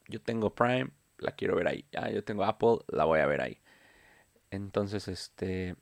yo 0.09 0.21
tengo 0.21 0.55
Prime, 0.55 0.91
la 1.19 1.33
quiero 1.33 1.57
ver 1.57 1.69
ahí. 1.69 1.87
Ya, 1.93 2.11
yo 2.11 2.25
tengo 2.25 2.45
Apple, 2.45 2.79
la 2.89 3.05
voy 3.05 3.21
a 3.21 3.27
ver 3.27 3.41
ahí. 3.41 3.61
Entonces, 4.51 5.09
este, 5.09 5.77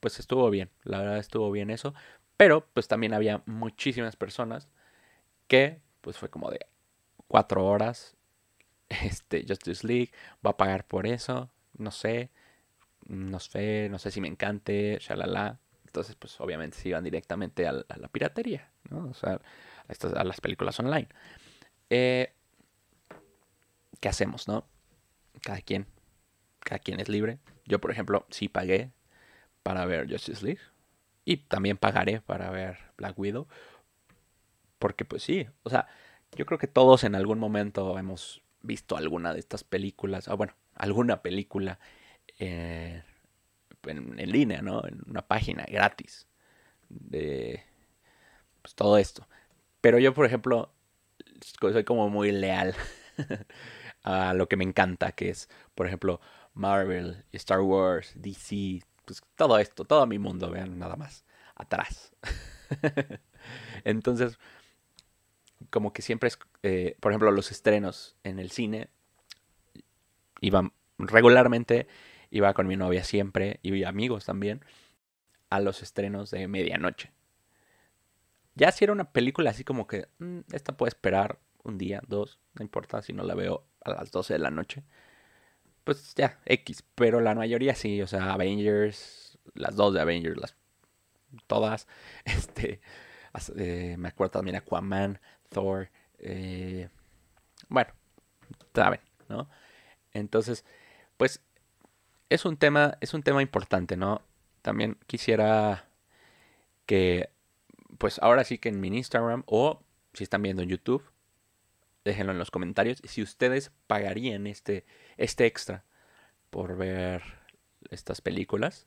pues 0.00 0.18
estuvo 0.18 0.50
bien, 0.50 0.70
la 0.84 0.98
verdad 1.00 1.18
estuvo 1.18 1.50
bien 1.52 1.70
eso. 1.70 1.94
Pero, 2.36 2.66
pues 2.74 2.88
también 2.88 3.14
había 3.14 3.42
muchísimas 3.46 4.16
personas 4.16 4.68
que, 5.48 5.80
pues 6.02 6.18
fue 6.18 6.30
como 6.30 6.50
de 6.50 6.66
cuatro 7.28 7.64
horas, 7.66 8.16
este, 8.88 9.44
Justice 9.46 9.86
League, 9.86 10.12
va 10.44 10.50
a 10.50 10.56
pagar 10.56 10.86
por 10.86 11.06
eso, 11.06 11.50
no 11.76 11.90
sé, 11.90 12.30
no 13.06 13.40
sé, 13.40 13.88
no 13.90 13.98
sé 13.98 14.10
si 14.10 14.20
me 14.20 14.28
encante, 14.28 14.98
shalala. 15.00 15.60
Entonces, 15.86 16.14
pues 16.16 16.38
obviamente 16.40 16.76
se 16.76 16.90
iban 16.90 17.04
directamente 17.04 17.66
a, 17.66 17.72
la 17.72 18.08
piratería, 18.10 18.70
¿no? 18.90 19.08
O 19.08 19.14
sea, 19.14 19.40
a, 19.88 20.20
a 20.20 20.24
las 20.24 20.40
películas 20.40 20.78
online. 20.78 21.08
Eh, 21.88 22.34
¿qué 24.00 24.08
hacemos, 24.08 24.48
no? 24.48 24.66
Cada 25.42 25.60
quien, 25.60 25.86
cada 26.60 26.78
quien 26.78 27.00
es 27.00 27.08
libre. 27.08 27.38
Yo, 27.64 27.80
por 27.80 27.90
ejemplo, 27.90 28.26
sí 28.30 28.48
pagué 28.48 28.92
para 29.62 29.84
ver 29.86 30.10
Justice 30.10 30.44
League. 30.44 30.60
Y 31.24 31.38
también 31.38 31.76
pagaré 31.76 32.20
para 32.20 32.50
ver 32.50 32.78
Black 32.96 33.18
Widow. 33.18 33.48
Porque 34.78 35.04
pues 35.04 35.22
sí, 35.22 35.46
o 35.62 35.70
sea, 35.70 35.88
yo 36.36 36.46
creo 36.46 36.58
que 36.58 36.66
todos 36.66 37.04
en 37.04 37.14
algún 37.14 37.38
momento 37.38 37.98
hemos 37.98 38.42
visto 38.66 38.96
alguna 38.96 39.32
de 39.32 39.40
estas 39.40 39.64
películas, 39.64 40.28
o 40.28 40.36
bueno, 40.36 40.54
alguna 40.74 41.22
película 41.22 41.78
eh, 42.38 43.02
en, 43.84 44.18
en, 44.18 44.32
línea, 44.32 44.62
¿no? 44.62 44.86
En 44.86 45.00
una 45.06 45.22
página 45.22 45.64
gratis. 45.68 46.26
De 46.88 47.64
pues 48.66 48.74
todo 48.74 48.98
esto. 48.98 49.28
Pero 49.80 50.00
yo, 50.00 50.12
por 50.12 50.26
ejemplo, 50.26 50.72
soy 51.60 51.84
como 51.84 52.10
muy 52.10 52.32
leal 52.32 52.74
a 54.02 54.34
lo 54.34 54.48
que 54.48 54.56
me 54.56 54.64
encanta, 54.64 55.12
que 55.12 55.28
es, 55.28 55.48
por 55.76 55.86
ejemplo, 55.86 56.20
Marvel, 56.52 57.24
Star 57.30 57.60
Wars, 57.60 58.12
DC, 58.16 58.82
pues 59.04 59.22
todo 59.36 59.58
esto, 59.60 59.84
todo 59.84 60.04
mi 60.08 60.18
mundo, 60.18 60.50
vean 60.50 60.80
nada 60.80 60.96
más, 60.96 61.24
atrás. 61.54 62.12
Entonces, 63.84 64.36
como 65.70 65.92
que 65.92 66.02
siempre 66.02 66.28
es, 66.28 66.38
eh, 66.62 66.96
por 67.00 67.12
ejemplo, 67.12 67.30
los 67.30 67.50
estrenos 67.50 68.16
en 68.24 68.38
el 68.38 68.50
cine, 68.50 68.88
iban 70.40 70.72
regularmente, 70.98 71.86
iba 72.30 72.52
con 72.54 72.66
mi 72.66 72.76
novia 72.76 73.04
siempre, 73.04 73.60
y 73.62 73.84
amigos 73.84 74.24
también, 74.24 74.64
a 75.50 75.60
los 75.60 75.82
estrenos 75.82 76.30
de 76.30 76.48
medianoche. 76.48 77.12
Ya 78.54 78.72
si 78.72 78.84
era 78.84 78.92
una 78.92 79.12
película 79.12 79.50
así 79.50 79.64
como 79.64 79.86
que, 79.86 80.08
mm, 80.18 80.40
esta 80.52 80.76
puede 80.76 80.88
esperar 80.90 81.38
un 81.62 81.78
día, 81.78 82.00
dos, 82.06 82.38
no 82.54 82.62
importa 82.62 83.02
si 83.02 83.12
no 83.12 83.22
la 83.24 83.34
veo 83.34 83.64
a 83.84 83.90
las 83.90 84.10
12 84.10 84.34
de 84.34 84.38
la 84.38 84.50
noche. 84.50 84.84
Pues 85.84 86.14
ya, 86.16 86.40
X. 86.46 86.82
Pero 86.94 87.20
la 87.20 87.34
mayoría 87.34 87.74
sí, 87.74 88.02
o 88.02 88.06
sea, 88.06 88.32
Avengers, 88.32 89.38
las 89.54 89.76
dos 89.76 89.94
de 89.94 90.00
Avengers, 90.00 90.36
las 90.36 90.56
todas. 91.46 91.86
Este, 92.24 92.80
eh, 93.56 93.96
me 93.98 94.08
acuerdo 94.08 94.32
también 94.32 94.56
Aquaman, 94.56 95.20
Thor. 95.48 95.90
Eh, 96.18 96.88
bueno, 97.68 97.92
saben, 98.74 99.00
¿no? 99.28 99.48
Entonces, 100.12 100.64
pues 101.16 101.42
es 102.30 102.44
un 102.44 102.56
tema, 102.56 102.98
es 103.00 103.14
un 103.14 103.22
tema 103.22 103.42
importante, 103.42 103.96
¿no? 103.96 104.22
También 104.62 104.98
quisiera 105.06 105.88
que, 106.86 107.30
pues 107.98 108.18
ahora 108.20 108.44
sí 108.44 108.58
que 108.58 108.68
en 108.68 108.80
mi 108.80 108.88
Instagram 108.88 109.44
o 109.46 109.82
si 110.14 110.24
están 110.24 110.42
viendo 110.42 110.62
en 110.62 110.68
YouTube, 110.68 111.04
déjenlo 112.04 112.32
en 112.32 112.38
los 112.38 112.50
comentarios. 112.50 113.02
Si 113.04 113.22
ustedes 113.22 113.72
pagarían 113.86 114.46
este, 114.46 114.84
este 115.16 115.46
extra 115.46 115.84
por 116.50 116.76
ver 116.76 117.22
estas 117.90 118.20
películas. 118.20 118.86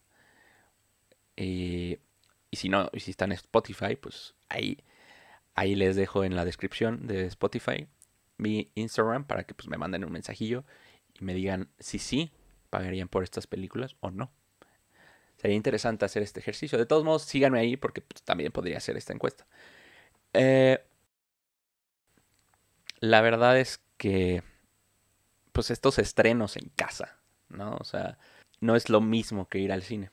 y 1.36 2.00
si 2.52 2.68
no, 2.70 2.90
y 2.94 3.00
si 3.02 3.12
están 3.12 3.32
en 3.32 3.36
Spotify, 3.36 3.96
pues 3.96 4.34
ahí, 4.50 4.84
ahí 5.56 5.76
les 5.76 5.96
dejo 5.96 6.24
en 6.24 6.36
la 6.36 6.46
descripción 6.46 7.08
de 7.08 7.26
Spotify 7.26 7.88
mi 8.38 8.72
Instagram 8.76 9.26
para 9.26 9.44
que 9.44 9.54
pues 9.54 9.68
me 9.68 9.78
manden 9.78 10.06
un 10.06 10.12
mensajillo 10.12 10.64
y 11.14 11.24
me 11.24 11.34
digan 11.34 11.70
si 11.80 12.00
sí 12.00 12.32
pagarían 12.70 13.08
por 13.08 13.24
estas 13.24 13.48
películas 13.48 13.96
o 14.00 14.12
no. 14.12 14.32
Sería 15.38 15.56
interesante 15.56 16.06
hacer 16.06 16.24
este 16.24 16.40
ejercicio. 16.40 16.78
De 16.78 16.86
todos 16.86 17.04
modos, 17.04 17.24
síganme 17.24 17.60
ahí 17.60 17.78
porque 17.78 18.02
pues, 18.02 18.24
también 18.24 18.52
podría 18.52 18.78
hacer 18.78 18.98
esta 18.98 19.14
encuesta. 19.14 19.46
Eh, 20.34 20.84
la 23.00 23.22
verdad 23.22 23.58
es 23.58 23.82
que, 23.98 24.44
pues 25.52 25.72
estos 25.72 25.98
estrenos 25.98 26.58
en 26.58 26.70
casa, 26.76 27.18
¿no? 27.48 27.78
O 27.80 27.84
sea, 27.86 28.18
no 28.60 28.76
es 28.76 28.90
lo 28.90 29.02
mismo 29.02 29.48
que 29.48 29.60
ir 29.60 29.72
al 29.72 29.84
cine. 29.84 30.12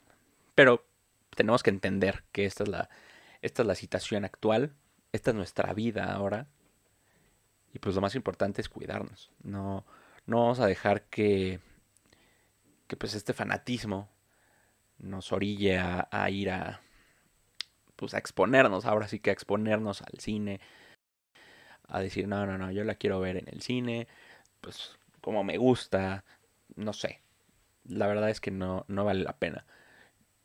Pero, 0.55 0.87
tenemos 1.35 1.63
que 1.63 1.71
entender 1.71 2.25
que 2.33 2.47
esta 2.47 2.63
es 2.63 2.69
la, 2.69 2.89
esta 3.43 3.63
es 3.63 3.69
la 3.69 3.75
situación 3.75 4.25
actual, 4.25 4.75
esta 5.17 5.31
es 5.31 5.37
nuestra 5.37 5.73
vida 5.75 6.13
ahora. 6.13 6.47
Y 7.73 7.79
pues 7.79 7.95
lo 7.95 8.01
más 8.01 8.15
importante 8.15 8.61
es 8.61 8.69
cuidarnos. 8.69 9.31
No, 9.43 9.85
no 10.27 10.41
vamos 10.41 10.61
a 10.61 10.67
dejar 10.67 11.03
que, 11.05 11.61
que 12.87 12.97
pues 12.97 13.15
este 13.15 13.33
fanatismo 13.33 14.09
nos 14.99 15.33
orille 15.33 15.79
a, 15.79 16.31
ir 16.31 16.51
a, 16.51 16.81
pues 17.97 18.15
a 18.15 18.19
exponernos, 18.19 18.87
ahora 18.87 19.09
sí 19.09 19.21
que 19.21 19.31
a 19.31 19.33
exponernos 19.33 20.03
al 20.03 20.19
cine, 20.19 20.61
a 21.89 22.01
decir, 22.01 22.29
no, 22.29 22.47
no, 22.47 22.57
no, 22.57 22.71
yo 22.73 22.85
la 22.85 22.95
quiero 22.95 23.21
ver 23.21 23.37
en 23.37 23.49
el 23.49 23.61
cine, 23.61 24.09
pues 24.61 24.99
como 25.21 25.45
me 25.45 25.59
gusta, 25.59 26.25
no 26.77 26.93
sé. 26.93 27.21
La 27.85 28.07
verdad 28.07 28.31
es 28.31 28.41
que 28.41 28.51
no, 28.51 28.85
no 28.89 29.05
vale 29.05 29.23
la 29.23 29.39
pena. 29.39 29.65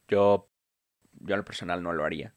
Yo, 0.08 0.50
yo 1.22 1.34
en 1.34 1.40
lo 1.40 1.46
personal 1.46 1.82
no 1.82 1.94
lo 1.94 2.04
haría. 2.04 2.34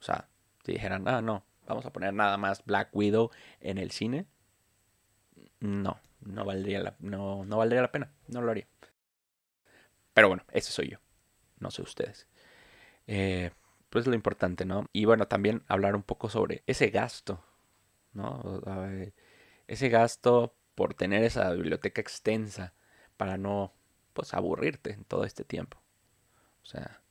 O 0.00 0.02
sea, 0.02 0.28
si 0.64 0.72
dijeran, 0.72 1.06
ah, 1.08 1.22
no, 1.22 1.44
vamos 1.66 1.86
a 1.86 1.92
poner 1.92 2.12
nada 2.14 2.36
más 2.36 2.64
Black 2.64 2.90
Widow 2.92 3.30
en 3.60 3.78
el 3.78 3.90
cine, 3.90 4.26
no, 5.60 6.00
no 6.20 6.44
valdría 6.44 6.80
la, 6.80 6.96
no, 6.98 7.44
no 7.44 7.56
valdría 7.56 7.82
la 7.82 7.92
pena, 7.92 8.12
no 8.28 8.42
lo 8.42 8.50
haría. 8.50 8.66
Pero 10.14 10.28
bueno, 10.28 10.44
ese 10.52 10.72
soy 10.72 10.90
yo, 10.90 10.98
no 11.58 11.70
sé 11.70 11.82
ustedes. 11.82 12.26
Eh, 13.06 13.50
pues 13.90 14.06
lo 14.06 14.14
importante, 14.14 14.64
¿no? 14.64 14.86
Y 14.92 15.04
bueno, 15.04 15.28
también 15.28 15.64
hablar 15.68 15.94
un 15.96 16.02
poco 16.02 16.28
sobre 16.28 16.62
ese 16.66 16.88
gasto, 16.90 17.44
¿no? 18.12 18.62
Ese 19.66 19.88
gasto 19.88 20.54
por 20.74 20.94
tener 20.94 21.22
esa 21.24 21.52
biblioteca 21.52 22.00
extensa 22.00 22.74
para 23.16 23.36
no, 23.36 23.74
pues, 24.12 24.34
aburrirte 24.34 24.92
en 24.92 25.04
todo 25.04 25.24
este 25.24 25.44
tiempo. 25.44 25.78
O 26.62 26.66
sea, 26.66 27.02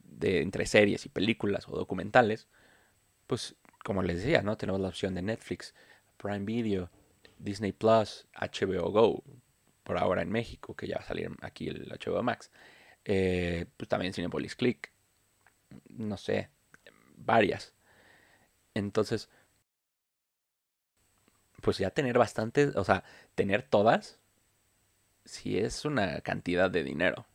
de 0.00 0.42
entre 0.42 0.66
series 0.66 1.06
y 1.06 1.08
películas 1.10 1.68
o 1.68 1.72
documentales, 1.72 2.48
pues, 3.26 3.56
como 3.84 4.02
les 4.02 4.18
decía, 4.18 4.42
¿no? 4.42 4.56
Tenemos 4.56 4.80
la 4.80 4.88
opción 4.88 5.14
de 5.14 5.22
Netflix, 5.22 5.74
Prime 6.16 6.44
Video, 6.44 6.90
Disney 7.38 7.72
Plus, 7.72 8.26
HBO 8.34 8.90
Go, 8.90 9.22
por 9.84 9.98
ahora 9.98 10.22
en 10.22 10.30
México, 10.30 10.74
que 10.76 10.86
ya 10.86 10.96
va 10.96 11.02
a 11.02 11.06
salir 11.06 11.30
aquí 11.40 11.68
el 11.68 11.88
HBO 11.88 12.22
Max. 12.22 12.50
Eh, 13.04 13.66
pues 13.76 13.88
también 13.88 14.12
Cinepolis 14.12 14.56
Click, 14.56 14.92
no 15.88 16.16
sé, 16.16 16.50
varias. 17.16 17.74
Entonces, 18.74 19.30
pues 21.62 21.78
ya 21.78 21.90
tener 21.90 22.18
bastantes, 22.18 22.76
o 22.76 22.84
sea, 22.84 23.04
tener 23.34 23.62
todas, 23.62 24.18
si 25.24 25.58
es 25.58 25.84
una 25.84 26.20
cantidad 26.20 26.70
de 26.70 26.84
dinero, 26.84 27.26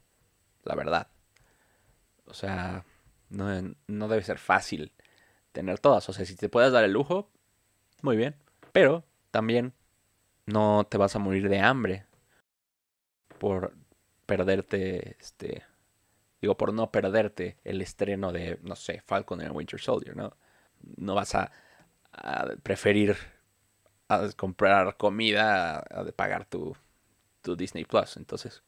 la 0.64 0.76
verdad. 0.76 1.08
O 2.26 2.34
sea, 2.34 2.86
no, 3.30 3.76
no 3.88 4.08
debe 4.08 4.24
ser 4.24 4.38
fácil 4.38 4.94
tener 5.54 5.80
todas. 5.80 6.10
O 6.10 6.14
sea, 6.14 6.26
si 6.26 6.36
te 6.36 6.50
puedes 6.50 6.74
dar 6.74 6.84
el 6.84 6.92
lujo, 6.92 7.30
muy 8.02 8.18
bien. 8.18 8.36
Pero 8.74 9.06
también 9.32 9.74
no 10.46 10.86
te 10.90 10.98
vas 10.98 11.16
a 11.16 11.20
morir 11.20 11.48
de 11.48 11.62
hambre 11.62 12.06
por 13.40 13.74
perderte 14.26 15.16
este 15.20 15.64
Digo, 16.44 16.58
por 16.58 16.74
no 16.74 16.92
perderte 16.92 17.58
el 17.64 17.82
estreno 17.82 18.34
de, 18.34 18.60
no 18.64 18.76
sé, 18.76 19.02
Falcon 19.06 19.40
and 19.40 19.56
Winter 19.56 19.80
Soldier, 19.80 20.14
¿no? 20.14 20.36
No 20.98 21.16
vas 21.16 21.36
a, 21.36 21.50
preferir 22.64 23.16
a 24.10 24.28
comprar 24.36 24.98
comida 24.98 25.78
a, 25.78 26.04
pagar 26.12 26.44
tu, 26.44 26.76
tu, 27.42 27.56
Disney 27.56 27.86
Plus. 27.86 28.18
Entonces, 28.18 28.62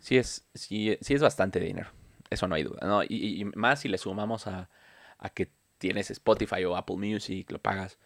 sí 0.00 0.16
es, 0.16 0.48
sí, 0.54 0.96
sí 1.02 1.12
es 1.12 1.20
bastante 1.20 1.60
dinero. 1.60 1.90
Eso 2.30 2.48
no 2.48 2.54
hay 2.54 2.62
duda, 2.62 2.86
¿no? 2.86 3.02
Y, 3.02 3.42
y 3.42 3.44
más 3.44 3.80
si 3.80 3.88
le 3.90 3.98
sumamos 3.98 4.46
a, 4.46 4.70
a 5.18 5.28
que 5.28 5.50
tienes 5.78 6.10
Spotify 6.10 6.64
o 6.64 6.76
Apple 6.76 6.96
Music, 6.96 7.50
lo 7.50 7.60
pagas. 7.60 7.98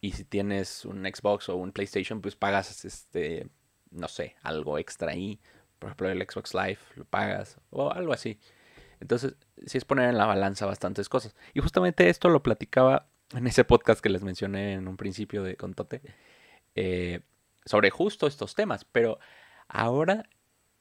Y 0.00 0.12
si 0.12 0.24
tienes 0.24 0.84
un 0.84 1.04
Xbox 1.04 1.48
o 1.48 1.56
un 1.56 1.72
PlayStation, 1.72 2.20
pues 2.20 2.36
pagas 2.36 2.84
este, 2.84 3.48
no 3.90 4.08
sé, 4.08 4.36
algo 4.42 4.78
extra 4.78 5.12
ahí 5.12 5.40
por 5.78 5.88
ejemplo, 5.88 6.10
el 6.10 6.22
Xbox 6.22 6.54
Live 6.54 6.78
lo 6.96 7.04
pagas 7.04 7.58
o 7.70 7.90
algo 7.90 8.12
así. 8.12 8.38
Entonces, 9.00 9.36
sí 9.66 9.78
es 9.78 9.84
poner 9.84 10.08
en 10.08 10.18
la 10.18 10.26
balanza 10.26 10.66
bastantes 10.66 11.08
cosas. 11.08 11.36
Y 11.54 11.60
justamente 11.60 12.08
esto 12.08 12.28
lo 12.28 12.42
platicaba 12.42 13.08
en 13.32 13.46
ese 13.46 13.64
podcast 13.64 14.00
que 14.00 14.08
les 14.08 14.22
mencioné 14.22 14.74
en 14.74 14.88
un 14.88 14.96
principio 14.96 15.42
de 15.42 15.56
Contote, 15.56 16.02
eh, 16.74 17.20
sobre 17.64 17.90
justo 17.90 18.26
estos 18.26 18.54
temas. 18.54 18.84
Pero 18.84 19.20
ahora 19.68 20.28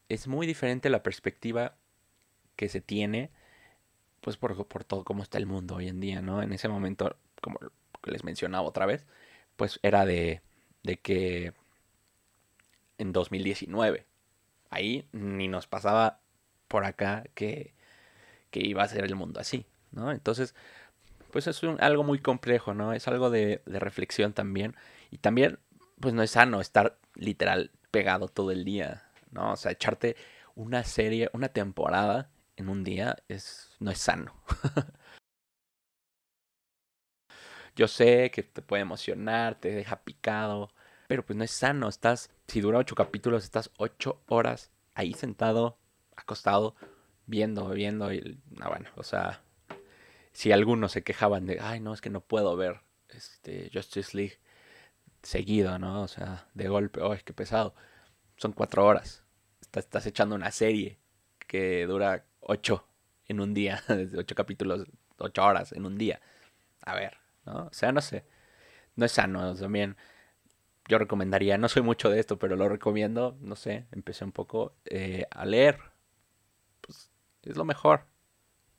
es 0.10 0.28
muy 0.28 0.48
diferente 0.48 0.90
la 0.90 1.04
perspectiva 1.04 1.78
que 2.56 2.70
se 2.70 2.82
tiene, 2.82 3.30
pues 4.22 4.38
por, 4.38 4.66
por 4.68 4.84
todo 4.84 5.04
cómo 5.04 5.24
está 5.24 5.38
el 5.38 5.46
mundo 5.46 5.76
hoy 5.76 5.88
en 5.88 6.00
día, 6.00 6.22
¿no? 6.22 6.42
En 6.42 6.52
ese 6.54 6.68
momento, 6.68 7.16
como 7.42 7.60
les 8.04 8.24
mencionaba 8.24 8.68
otra 8.68 8.86
vez, 8.86 9.06
pues 9.56 9.80
era 9.84 10.06
de, 10.06 10.42
de 10.84 10.98
que 10.98 11.54
en 12.98 13.14
2019 13.14 14.06
ahí 14.70 15.08
ni 15.12 15.48
nos 15.48 15.68
pasaba 15.68 16.20
por 16.68 16.86
acá 16.86 17.26
que, 17.34 17.74
que 18.52 18.62
iba 18.62 18.84
a 18.84 18.88
ser 18.88 19.06
el 19.06 19.16
mundo 19.16 19.40
así, 19.40 19.66
¿no? 19.92 20.12
Entonces, 20.12 20.56
pues 21.32 21.48
es 21.48 21.62
algo 21.80 22.04
muy 22.04 22.20
complejo, 22.20 22.74
¿no? 22.74 22.94
Es 22.94 23.08
algo 23.08 23.30
de, 23.30 23.62
de, 23.66 23.80
reflexión 23.80 24.34
también. 24.34 24.76
Y 25.12 25.18
también, 25.18 25.60
pues 26.00 26.14
no 26.14 26.24
es 26.24 26.32
sano 26.32 26.62
estar 26.62 26.98
literal 27.16 27.72
pegado 27.92 28.28
todo 28.28 28.52
el 28.52 28.66
día, 28.66 29.04
¿no? 29.32 29.54
O 29.54 29.56
sea, 29.56 29.72
echarte 29.72 30.16
una 30.56 30.84
serie, 30.84 31.30
una 31.34 31.50
temporada 31.50 32.30
en 32.58 32.70
un 32.70 32.84
día 32.84 33.16
es, 33.30 33.70
no 33.80 33.92
es 33.92 34.00
sano. 34.00 34.34
Yo 37.76 37.88
sé 37.88 38.32
que 38.32 38.44
te 38.44 38.62
puede 38.64 38.82
emocionar, 38.82 39.60
te 39.60 39.70
deja 39.70 40.04
picado, 40.04 40.74
pero 41.08 41.24
pues 41.24 41.38
no 41.38 41.44
es 41.44 41.52
sano. 41.52 41.88
Estás, 41.88 42.32
si 42.48 42.60
dura 42.60 42.80
ocho 42.80 42.96
capítulos, 42.96 43.44
estás 43.44 43.72
ocho 43.78 44.24
horas 44.28 44.72
ahí 44.96 45.14
sentado, 45.14 45.78
acostado, 46.16 46.76
viendo, 47.28 47.70
viendo. 47.70 48.12
Y, 48.12 48.42
no, 48.50 48.70
bueno, 48.70 48.90
o 48.96 49.04
sea, 49.04 49.44
si 50.34 50.52
algunos 50.52 50.92
se 50.92 51.04
quejaban 51.04 51.46
de, 51.46 51.60
ay, 51.62 51.80
no, 51.80 51.94
es 51.94 52.02
que 52.02 52.10
no 52.10 52.22
puedo 52.22 52.56
ver 52.58 52.82
este 53.10 53.70
Justice 53.72 54.18
League 54.18 54.40
seguido, 55.22 55.78
¿no? 55.78 56.02
O 56.02 56.08
sea, 56.08 56.48
de 56.56 56.68
golpe, 56.68 57.02
oh, 57.02 57.14
es 57.14 57.24
que 57.24 57.34
pesado. 57.34 57.76
Son 58.38 58.54
cuatro 58.54 58.86
horas. 58.86 59.24
Estás, 59.62 59.86
estás 59.86 60.06
echando 60.08 60.36
una 60.36 60.52
serie 60.52 61.00
que 61.48 61.86
dura 61.86 62.26
ocho 62.48 62.88
en 63.28 63.40
un 63.40 63.54
día, 63.54 63.84
ocho 64.18 64.36
capítulos, 64.36 64.88
ocho 65.18 65.44
horas 65.44 65.72
en 65.74 65.86
un 65.86 65.98
día. 65.98 66.22
A 66.82 66.96
ver, 66.96 67.18
¿no? 67.46 67.68
O 67.68 67.74
sea, 67.74 67.92
no 67.92 68.02
sé. 68.02 68.26
No 68.96 69.06
es 69.06 69.12
sano 69.12 69.56
también 69.56 69.96
yo 70.88 70.98
recomendaría, 70.98 71.58
no 71.58 71.68
soy 71.70 71.82
mucho 71.82 72.10
de 72.10 72.20
esto, 72.20 72.40
pero 72.40 72.56
lo 72.56 72.70
recomiendo, 72.70 73.38
no 73.42 73.56
sé, 73.56 73.88
empecé 73.92 74.24
un 74.24 74.32
poco 74.32 74.74
eh, 74.86 75.26
a 75.32 75.46
leer. 75.46 75.80
Pues 76.82 77.12
es 77.44 77.58
lo 77.58 77.66
mejor, 77.66 78.06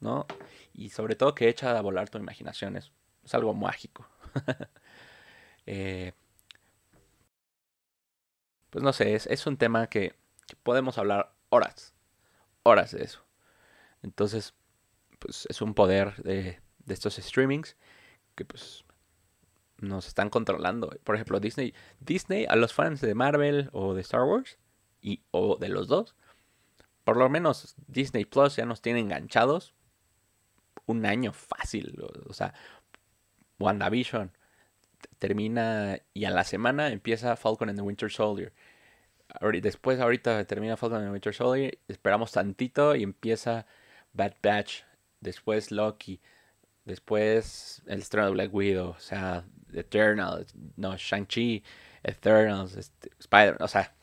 ¿no? 0.00 0.26
Y 0.72 0.90
sobre 0.90 1.16
todo 1.16 1.35
que 1.35 1.48
echa 1.48 1.76
a 1.76 1.83
volar 1.83 2.09
tu 2.09 2.18
imaginación, 2.18 2.76
es, 2.76 2.92
algo 3.33 3.54
mágico. 3.54 4.09
Eh, 5.70 6.14
pues 8.70 8.83
no 8.83 8.94
sé, 8.94 9.14
es, 9.14 9.46
un 9.46 9.59
tema 9.59 9.87
que, 9.88 10.14
podemos 10.62 10.96
hablar 10.96 11.35
horas, 11.50 11.92
horas 12.62 12.92
de 12.92 13.04
eso. 13.04 13.22
Entonces, 14.02 14.54
pues 15.18 15.46
es 15.48 15.62
un 15.62 15.74
poder 15.74 16.16
de, 16.22 16.61
de 16.78 16.94
estos 16.94 17.16
streamings 17.16 17.76
que 18.34 18.44
pues 18.44 18.84
nos 19.78 20.06
están 20.06 20.30
controlando. 20.30 20.90
Por 21.04 21.14
ejemplo, 21.14 21.40
Disney, 21.40 21.74
Disney 22.00 22.46
a 22.48 22.56
los 22.56 22.72
fans 22.72 23.00
de 23.00 23.14
Marvel 23.14 23.70
o 23.72 23.94
de 23.94 24.00
Star 24.00 24.22
Wars 24.22 24.58
y 25.00 25.22
o 25.30 25.56
de 25.56 25.68
los 25.68 25.88
dos, 25.88 26.16
por 27.04 27.16
lo 27.16 27.28
menos 27.28 27.76
Disney 27.87 28.24
Plus 28.24 28.56
ya 28.56 28.66
nos 28.66 28.82
tiene 28.82 29.00
enganchados 29.00 29.74
un 30.87 31.06
año 31.06 31.32
fácil, 31.32 32.02
o 32.26 32.32
sea, 32.32 32.54
WandaVision 33.58 34.32
termina 35.18 35.98
y 36.14 36.24
a 36.24 36.30
la 36.30 36.44
semana 36.44 36.88
empieza 36.88 37.37
Falcon 37.37 37.68
and 37.68 37.78
the 37.78 37.82
Winter 37.82 38.11
Soldier. 38.11 38.52
Después 39.61 40.00
ahorita 40.00 40.44
termina 40.46 40.76
Falcon 40.76 40.98
and 40.98 41.08
the 41.08 41.12
Winter 41.12 41.34
Soldier, 41.34 41.78
esperamos 41.88 42.32
tantito 42.32 42.96
y 42.96 43.02
empieza 43.02 43.66
Bad 44.12 44.35
Batch, 44.42 44.83
después 45.21 45.71
Loki, 45.71 46.21
después 46.85 47.83
el 47.87 48.01
estreno 48.01 48.27
de 48.27 48.33
Black 48.33 48.55
Widow, 48.55 48.90
o 48.90 49.01
sea, 49.01 49.44
Eternal, 49.73 50.47
no, 50.77 50.97
Shang-Chi, 50.97 51.62
Eternals, 52.03 52.77
este, 52.77 53.11
Spider-Man, 53.18 53.62
o 53.62 53.68
sea, 53.68 53.94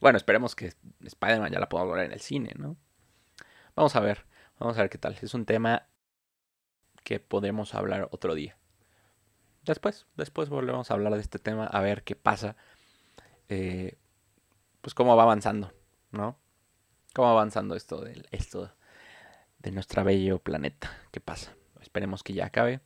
bueno, 0.00 0.16
esperemos 0.16 0.54
que 0.54 0.72
Spider-Man 1.04 1.52
ya 1.52 1.60
la 1.60 1.68
podamos 1.68 1.94
ver 1.94 2.06
en 2.06 2.12
el 2.12 2.20
cine, 2.20 2.52
¿no? 2.56 2.76
Vamos 3.74 3.96
a 3.96 4.00
ver, 4.00 4.26
vamos 4.58 4.76
a 4.76 4.82
ver 4.82 4.90
qué 4.90 4.98
tal. 4.98 5.16
Es 5.20 5.34
un 5.34 5.44
tema 5.44 5.86
que 7.04 7.20
podemos 7.20 7.74
hablar 7.74 8.08
otro 8.10 8.34
día. 8.34 8.56
Después, 9.64 10.06
después 10.16 10.48
volvemos 10.48 10.90
a 10.90 10.94
hablar 10.94 11.14
de 11.14 11.20
este 11.20 11.38
tema, 11.38 11.66
a 11.66 11.80
ver 11.80 12.02
qué 12.02 12.16
pasa, 12.16 12.56
eh, 13.48 13.98
pues 14.80 14.94
cómo 14.94 15.16
va 15.16 15.22
avanzando, 15.22 15.72
¿no? 16.10 16.38
Cómo 17.14 17.28
va 17.28 17.32
avanzando 17.32 17.76
esto, 17.76 18.00
del, 18.00 18.26
esto 18.30 18.74
de 19.62 19.70
nuestro 19.70 20.04
bello 20.04 20.38
planeta. 20.38 20.98
¿Qué 21.10 21.20
pasa? 21.20 21.54
Esperemos 21.80 22.22
que 22.22 22.32
ya 22.32 22.46
acabe. 22.46 22.80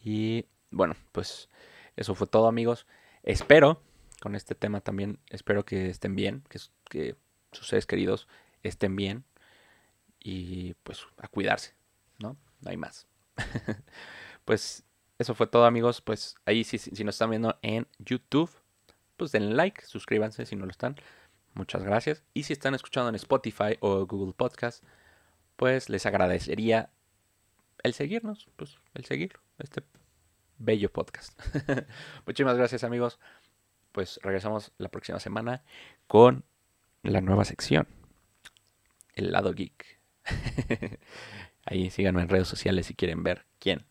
Y 0.00 0.46
bueno, 0.70 0.94
pues 1.12 1.48
eso 1.96 2.14
fue 2.14 2.26
todo 2.26 2.48
amigos. 2.48 2.86
Espero, 3.22 3.82
con 4.20 4.34
este 4.34 4.54
tema 4.54 4.80
también, 4.80 5.18
espero 5.30 5.64
que 5.64 5.88
estén 5.88 6.16
bien, 6.16 6.42
que, 6.48 6.58
que 6.88 7.16
sus 7.52 7.68
seres 7.68 7.86
queridos 7.86 8.28
estén 8.62 8.96
bien. 8.96 9.24
Y 10.20 10.74
pues 10.82 11.06
a 11.18 11.28
cuidarse, 11.28 11.74
¿no? 12.18 12.36
No 12.60 12.70
hay 12.70 12.76
más. 12.76 13.06
pues 14.44 14.84
eso 15.18 15.34
fue 15.34 15.46
todo 15.46 15.64
amigos. 15.64 16.00
Pues 16.00 16.34
ahí 16.44 16.64
si, 16.64 16.78
si 16.78 17.04
nos 17.04 17.14
están 17.14 17.30
viendo 17.30 17.56
en 17.62 17.86
YouTube, 17.98 18.50
pues 19.16 19.30
denle 19.32 19.54
like, 19.54 19.84
suscríbanse 19.86 20.44
si 20.44 20.56
no 20.56 20.66
lo 20.66 20.72
están. 20.72 20.96
Muchas 21.54 21.82
gracias. 21.84 22.22
Y 22.34 22.42
si 22.44 22.52
están 22.52 22.74
escuchando 22.74 23.08
en 23.08 23.14
Spotify 23.14 23.76
o 23.80 24.06
Google 24.06 24.32
Podcast, 24.32 24.84
pues 25.58 25.88
les 25.88 26.06
agradecería 26.06 26.92
el 27.82 27.92
seguirnos, 27.92 28.46
pues 28.54 28.78
el 28.94 29.04
seguir 29.04 29.40
este 29.58 29.82
bello 30.56 30.92
podcast. 30.92 31.36
Muchísimas 32.26 32.56
gracias 32.56 32.84
amigos. 32.84 33.18
Pues 33.90 34.20
regresamos 34.22 34.70
la 34.78 34.88
próxima 34.88 35.18
semana 35.18 35.64
con 36.06 36.44
la 37.02 37.20
nueva 37.20 37.44
sección, 37.44 37.88
el 39.14 39.32
lado 39.32 39.52
geek. 39.52 39.98
Ahí 41.64 41.90
síganme 41.90 42.22
en 42.22 42.28
redes 42.28 42.46
sociales 42.46 42.86
si 42.86 42.94
quieren 42.94 43.24
ver 43.24 43.44
quién 43.58 43.84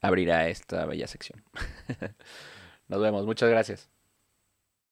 abrirá 0.00 0.48
esta 0.48 0.86
bella 0.86 1.08
sección. 1.08 1.42
Nos 2.86 3.00
vemos, 3.00 3.26
muchas 3.26 3.50
gracias. 3.50 3.93